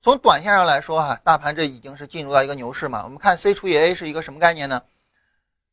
[0.05, 3.05] 从短线上来说哈，大盘这已经是进入到一个牛市嘛。
[3.05, 4.82] 我们看 C 除以 A 是一个什么概念呢？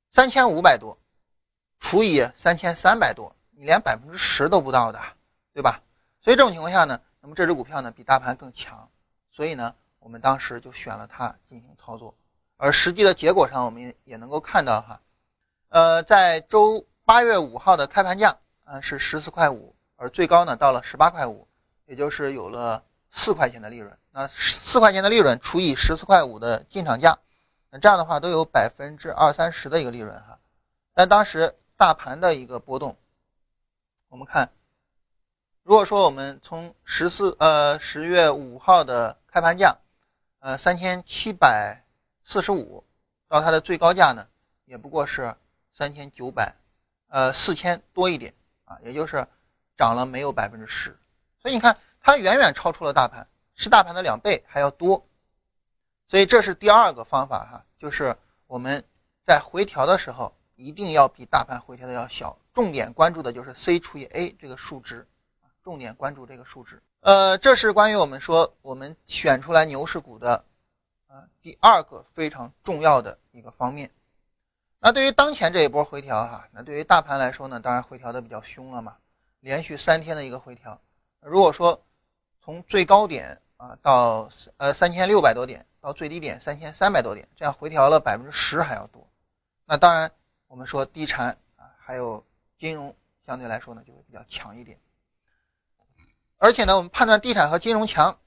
[0.10, 0.98] 三千五百多
[1.82, 4.98] 除以三千三百多，你连百分之十都不到的，
[5.54, 5.82] 对吧？
[6.22, 6.98] 所以这种情况下呢？
[7.20, 8.88] 那么这只股票呢比大盘更强，
[9.30, 12.16] 所以呢我们当时就选了它进行操作，
[12.56, 15.02] 而实际的结果上我们也能够看到哈，
[15.68, 21.46] 呃在周八月五号的开盘价啊是十四块五，而最高呢到了十八块五，
[21.86, 22.82] 也就是有了
[23.12, 23.96] 四块钱的利润。
[24.12, 27.18] 那四块钱的利润除以十四块五的进场价，
[27.70, 30.40] 那这样的话都有百分之二三十的一个利润哈。
[30.94, 32.98] 但当时大盘的一个波动，
[34.10, 34.50] 我们看。
[35.64, 39.78] 如果说我们从十四呃十月五号的开盘价，
[40.40, 41.86] 呃三千七百
[42.26, 42.84] 四十五，
[43.28, 44.28] 到它的最高价呢，
[44.66, 45.34] 也不过是
[45.72, 46.54] 三千九百，
[47.10, 48.34] 呃四千多一点
[48.66, 49.26] 啊，也就是
[49.78, 50.98] 涨了没有百分之十，
[51.40, 55.06] 所以你看它远远超出了大盘，是大盘的两倍还要多，
[56.08, 58.16] 所以这是第二个方法哈，就是
[58.48, 58.84] 我们
[59.26, 65.08] 在回调的时候一定要比大盘回调的要小，重点关注的就是 C 除以 A 这个数值。
[65.64, 70.44] 重点关注这个数值，呃，这是关于我们说我们选出来牛市股的，
[71.06, 73.92] 啊，第二个非常重要的一个方面。
[74.80, 78.98] 那对于当前这一波回调哈，那对于大盘来说呢，当然回调的比较凶了嘛，
[79.42, 80.82] 连续三天的一个回调。
[81.20, 81.80] 如果说
[82.44, 89.08] 从最高点啊到呃三千六百多点到最低点三千三百多点，这样回调了百分之十还要多。
[89.66, 90.12] 那当然
[90.48, 92.26] 我们说地产啊还有
[92.58, 94.80] 金融相对来说呢就会比较强一点。
[96.38, 98.20] 而且呢，我们判断地产和金融强，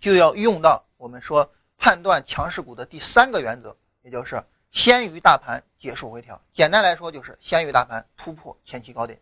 [0.00, 6.40] 就要用到我们说判断强势股的第三个原则，也就是先于大盘结束回调。
[6.50, 9.20] 简单来说，就是先于大盘突破前期高点。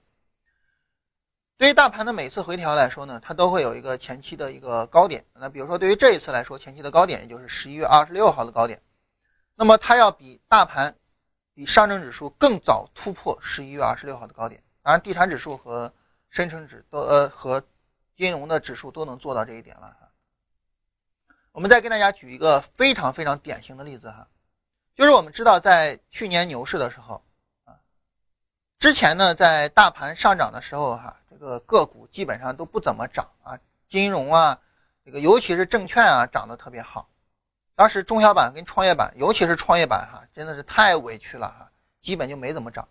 [1.59, 5.25] 对于大盘的每次回调来说呢，它都会有一个前期的一个高点。
[5.35, 8.81] 那比如说，对于这一次来说，前期的高点也就是十一月二十六号的高点，
[9.57, 10.97] 那么它要比大盘、
[11.55, 14.63] 比上证指数更早突破十一月二十六号的高点。
[14.83, 15.93] 当然，地产指数和
[16.31, 17.61] 深成指都呃和
[18.17, 20.09] 金融的指数都能做到这一点了哈。
[21.51, 24.29] 我们再跟大家举一个非常非常典型的例子哈，
[24.95, 27.21] 就是我们知道在去年牛市的时候，
[28.79, 33.59] 之前呢在大盘上涨的时候哈，这个个股基本上都不怎么涨啊，
[33.89, 34.57] 金融啊，
[35.05, 37.09] 这个尤其是证券啊涨得特别好。
[37.75, 41.69] 当时中小板跟创业板，尤其是创业板哈，真的是太委屈了哈，
[42.01, 42.87] 基本就没怎么涨。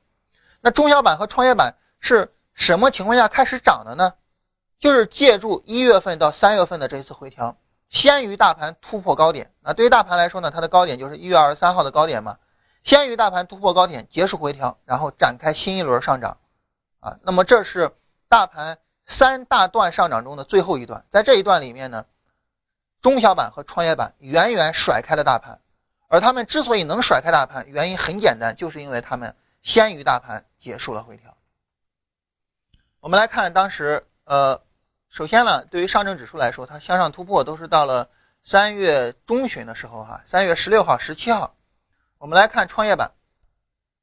[0.59, 4.13] 那中小板和创业板是什么情况下开始涨的呢？
[4.79, 7.57] 就是借助一月份到三月份的这一次回调，
[7.89, 9.53] 先于大盘突破高点。
[9.61, 12.37] 那对于大盘来说呢，它的高点就是一月二十三号的高点嘛。
[12.87, 16.37] 先于大盘突破高点，结束回调，然后展开新一轮上涨。
[17.01, 17.91] 啊，那么这是
[18.29, 21.05] 大盘三大段上涨中的最后一段。
[21.09, 22.05] 在这一段里面呢，
[23.01, 25.59] 中小板和创业板远远甩开了大盘。
[26.07, 31.35] 而他们之所以能甩开大盘，原因很简单，就是因为他们先于大盘结束了回调。
[33.01, 34.57] 我们来看当时，呃。
[35.09, 38.09] 首先呢，对于上证指数来说，它向上突破都是到了
[38.43, 41.53] 三月中旬的时候，哈，三月十六号、十七号。
[42.19, 43.11] 我们来看创业板，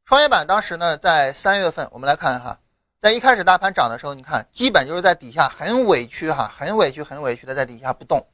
[0.05, 2.57] 创业板当时呢，在三月份，我们来看哈，
[3.01, 8.25] 在一开始大盘涨的时候，你看基本就是在底下很委屈哈，很委屈、很委屈的在底下不动。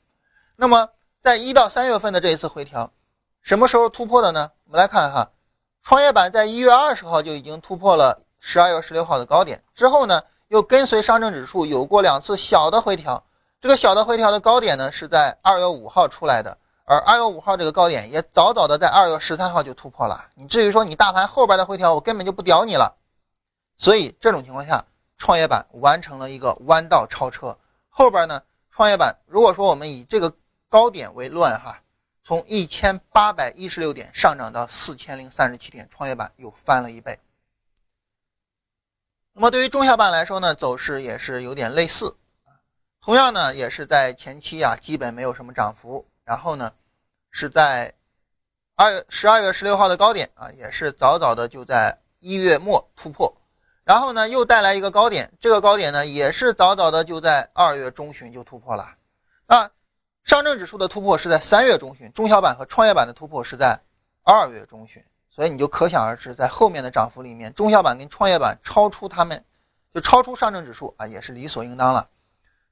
[0.57, 0.91] 那么
[1.23, 2.93] 在一到三月份的这一次回调，
[3.41, 4.51] 什么时候突破的呢？
[4.65, 5.31] 我们来看哈，
[5.83, 13.25] 创业板在一月二十号就已经突破了十二月十六号的高点，之后呢，又跟随上证指数有过两次小的回调。
[13.63, 16.59] 这个小的回调的高点呢，是在二月五号出来的，
[16.91, 20.29] 而二月五号这个高点也早早的在二月十三号就突破了。
[20.35, 22.97] 你至于说你大盘后边的回调，我根本就不屌你了。
[23.79, 24.85] 所以这种情况下，
[25.17, 27.57] 创业板完成了一个弯道超车。
[27.91, 30.35] 后边呢，创业板如果说我们以这个
[30.69, 31.81] 高点为论哈，
[32.25, 37.17] 从一千八百一十六点上涨到四千零三十七点，创业板又翻了一倍。
[39.33, 42.17] 那么对于中小板来说呢，走势也是有点类似。
[43.01, 46.05] 同样呢，也是在前期啊，基本没有什么涨幅。
[46.23, 46.71] 然后呢，
[47.31, 47.93] 是在
[48.77, 53.35] 二月十二月十六号的高点啊，也是早早的就在一月末突破。
[53.85, 58.95] 然后呢，又带来一个高点，这个高点呢，也是早早的就在二月中旬就突破了。
[59.47, 59.71] 那
[60.25, 63.81] 上证指数的突破是在三月中旬，中小板和创业板的突破是在
[64.23, 65.05] 二月中旬。
[65.33, 69.43] 所以你就可想而知，在后面的涨幅里面，中小板跟创业板超出他们，
[69.95, 72.07] 就超出上证指数啊，也是理所应当了。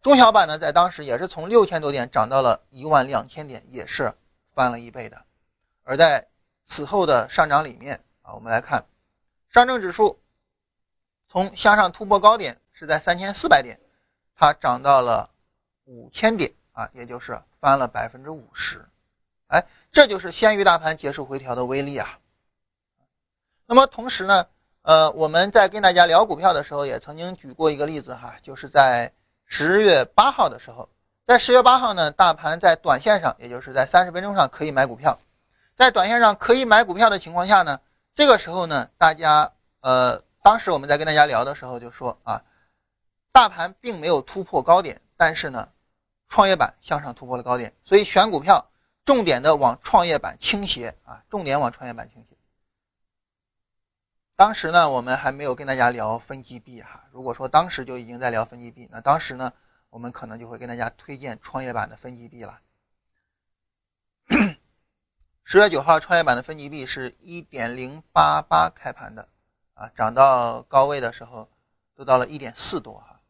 [0.03, 4.13] 中小板呢，在当时也是从六千多点涨到了一万两千点，也是
[4.59, 5.25] 翻了一倍的。
[5.85, 6.27] 而在
[6.65, 8.85] 此后的上涨里面啊，我们来看，
[9.51, 10.19] 上证指数
[11.29, 13.79] 从向上突破高点是在三千四百点，
[14.35, 15.31] 它涨到了
[15.85, 18.85] 五千点啊，也就是翻了百分之五十。
[19.47, 22.19] 哎，这就是先于大盘结束回调的威力啊。
[23.65, 24.45] 那么同时呢，
[24.83, 29.13] 呃，我们在跟大家聊股票的时候，也曾经举过一个例子哈，就是在。
[29.51, 30.87] 十月八号的时候，
[31.29, 35.19] 在十月八号呢，大盘在短线上，也就是在三十分钟上可以买股票，
[35.77, 37.79] 在短线上可以买股票的情况下呢，
[38.15, 39.53] 这个时候呢，大家
[39.83, 42.43] 呃，当时我们在跟大家聊的时候就说啊，
[43.31, 45.69] 大盘并没有突破高点，但是呢，
[46.31, 48.67] 创业板向上突破了高点，所以选股票
[49.05, 52.39] 重点的往创业板倾斜啊，重点往创业板倾斜。
[54.35, 57.05] 当时呢，我们还没有跟大家聊分级币哈。
[57.11, 59.53] 如果说当时就已经在聊分级币，那当时呢，
[59.91, 62.61] 我们可能就会跟大家推荐创业板的分级币了。
[65.45, 69.27] 十月九号，创业板的分级币是一点零八八开盘的，
[69.73, 71.49] 啊，涨到高位的时候
[71.95, 73.23] 都到了一点四多哈。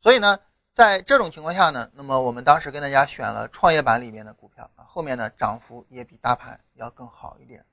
[0.00, 0.40] 所以呢，
[0.74, 7.64] 在这种情况下呢，那么我们当时跟大家选了创业板里面的股票啊，后面呢涨幅也比大盘要更好一点。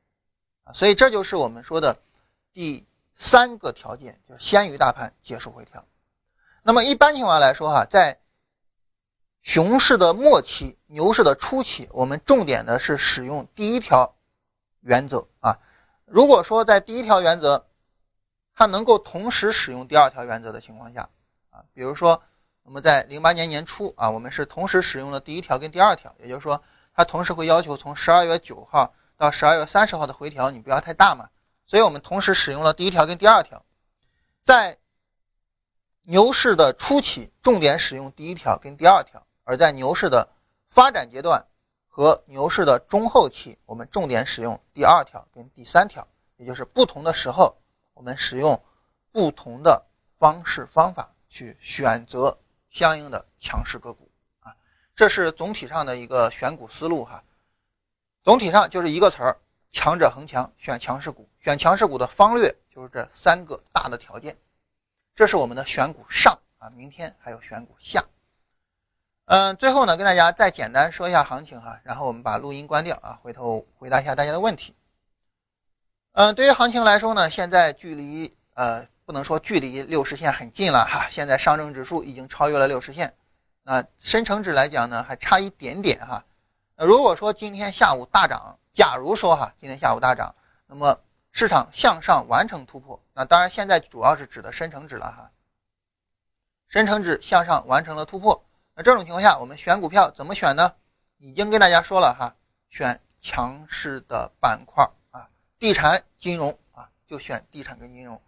[0.66, 2.00] 啊，所以这就是我们说的
[2.54, 5.84] 第三个条件，就是先于大盘结束回调。
[6.64, 8.20] 那么一般情况来说，哈，在
[9.42, 14.16] 熊市的末期、牛市的初期，我们重点的是使用第一条
[14.80, 15.60] 原则啊。
[16.06, 17.68] 如果说在第一条原则
[18.56, 21.10] 它能够同时使用第二条原则的情况下
[21.52, 22.22] 啊，比如说
[22.64, 26.62] 我们在零八年年初啊，我们是同时使用了第一条跟第二条，也就是说，
[26.96, 28.94] 它同时会要求从十二月九号。
[29.16, 31.30] 到十二月三十号的回调，你不要太大嘛，
[31.66, 33.64] 所以我们同时使用了第一条跟第二条，
[34.44, 34.76] 在
[36.06, 40.28] 牛市的初期，重点使用第一条跟第二条；而在牛市的
[40.70, 41.46] 发展阶段
[41.88, 47.56] 和牛市的中后期，我们重点使用第二条跟第三条，也就是不同的时候，
[47.94, 48.62] 我们使用
[49.14, 49.82] 不同的
[50.20, 52.38] 方式方法去选择
[52.70, 54.54] 相应的强势个股啊，
[54.94, 57.24] 这是总体上的一个选股思路哈。
[58.26, 59.38] 总体上就是一个词儿：
[59.72, 61.30] 强者恒强，选强势股。
[61.40, 64.38] 选强势股的方略就是这三个大的条件。
[65.16, 68.04] 这是我们的选股上啊，明天还有选股下。
[69.26, 74.76] 嗯，最后呢，跟大家再简单说一下行情哈，然后我们把录音关掉啊，回头回答一下大家的问题。
[76.14, 83.14] 嗯，对于行情来说呢，现在距离呃不能说距离六十线很近了哈，现在上证指数已经超越了六十线，
[83.64, 86.24] 那深成指来讲呢，还差一点点哈。
[86.76, 90.36] 那如果说今天下午大涨，假如说哈，今天下午大涨，
[90.68, 91.00] 那么
[91.34, 95.32] 市场向上完成突破，那当然现在主要是指的深成指了哈。
[96.70, 100.72] 深成指向上完成了突破，那这种情况下，我们选股票怎么选呢？
[101.18, 102.36] 已经跟大家说了哈，
[102.70, 105.28] 选强势的板块啊，
[105.58, 108.22] 地产、金融啊，就选地产跟金融。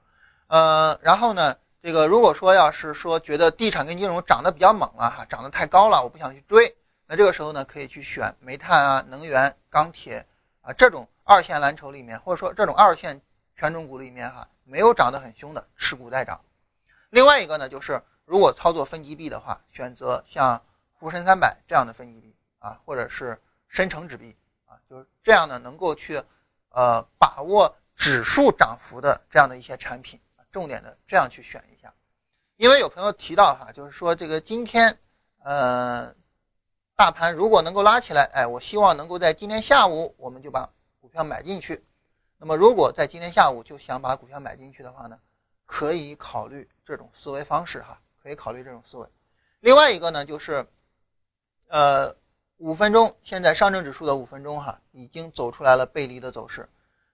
[0.47, 6.75] 呃，然后呢，这个如果说要是说觉得地产跟金融涨得比较猛了哈，涨得太高了，我不想去追。
[7.05, 10.25] 那这个时候呢，可以去选煤炭啊、能源、钢铁
[10.61, 13.19] 啊这种二线蓝筹里面，或者说这种二线
[13.55, 16.39] 权重股里面哈，没有涨得很凶的，持股待涨。
[17.09, 20.61] 另外一个呢，就是如果操作分级币的话，选择像
[20.93, 24.35] 沪深三百这样的分级币啊，或者是深成指币
[24.67, 26.21] 啊，就是这样呢，能够去
[26.69, 30.21] 呃把握指数涨幅的这样的一些产品，
[30.51, 31.91] 重点的这样去选一下。
[32.57, 34.97] 因为有朋友提到哈，就是说这个今天
[35.39, 36.13] 呃。
[36.97, 40.69] 大盘如果能够拉起来，哎，我希望能够在今天下午我们就把
[41.15, 41.81] 票买进去。
[42.37, 45.17] 那么如果在今天下午就想把股票买进去的话呢，
[45.65, 49.07] 可以考虑这种思维方式哈，可以考虑这种思维。
[49.61, 50.67] 另外一个呢，就是
[51.69, 52.13] 呃
[52.57, 56.67] 五分钟，现在上证指数的五分钟哈，已经走出来了背离的走势，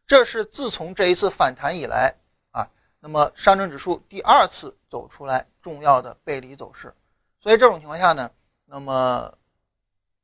[0.08, 2.16] 这是自从这一次反弹以来
[2.50, 2.68] 啊，
[3.00, 6.92] 那么上证指数第二次走出来重要的背离走势，
[7.40, 8.30] 所以这种情况下呢，
[8.66, 9.32] 那么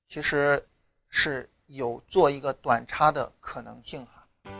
[0.09, 0.67] 其实
[1.07, 4.51] 是有做一个短差的可能性哈。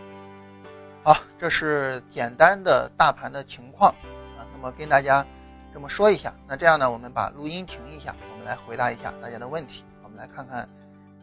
[1.04, 3.90] 好，这是简单的大盘的情况
[4.38, 4.46] 啊。
[4.54, 5.26] 那么跟大家
[5.74, 9.84] 这么说一下，那这样呢，我们把录音停一下，我们来回答一下大家的问题。
[10.04, 10.68] 我们来看看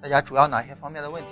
[0.00, 1.30] 大家主要哪些方面的问题。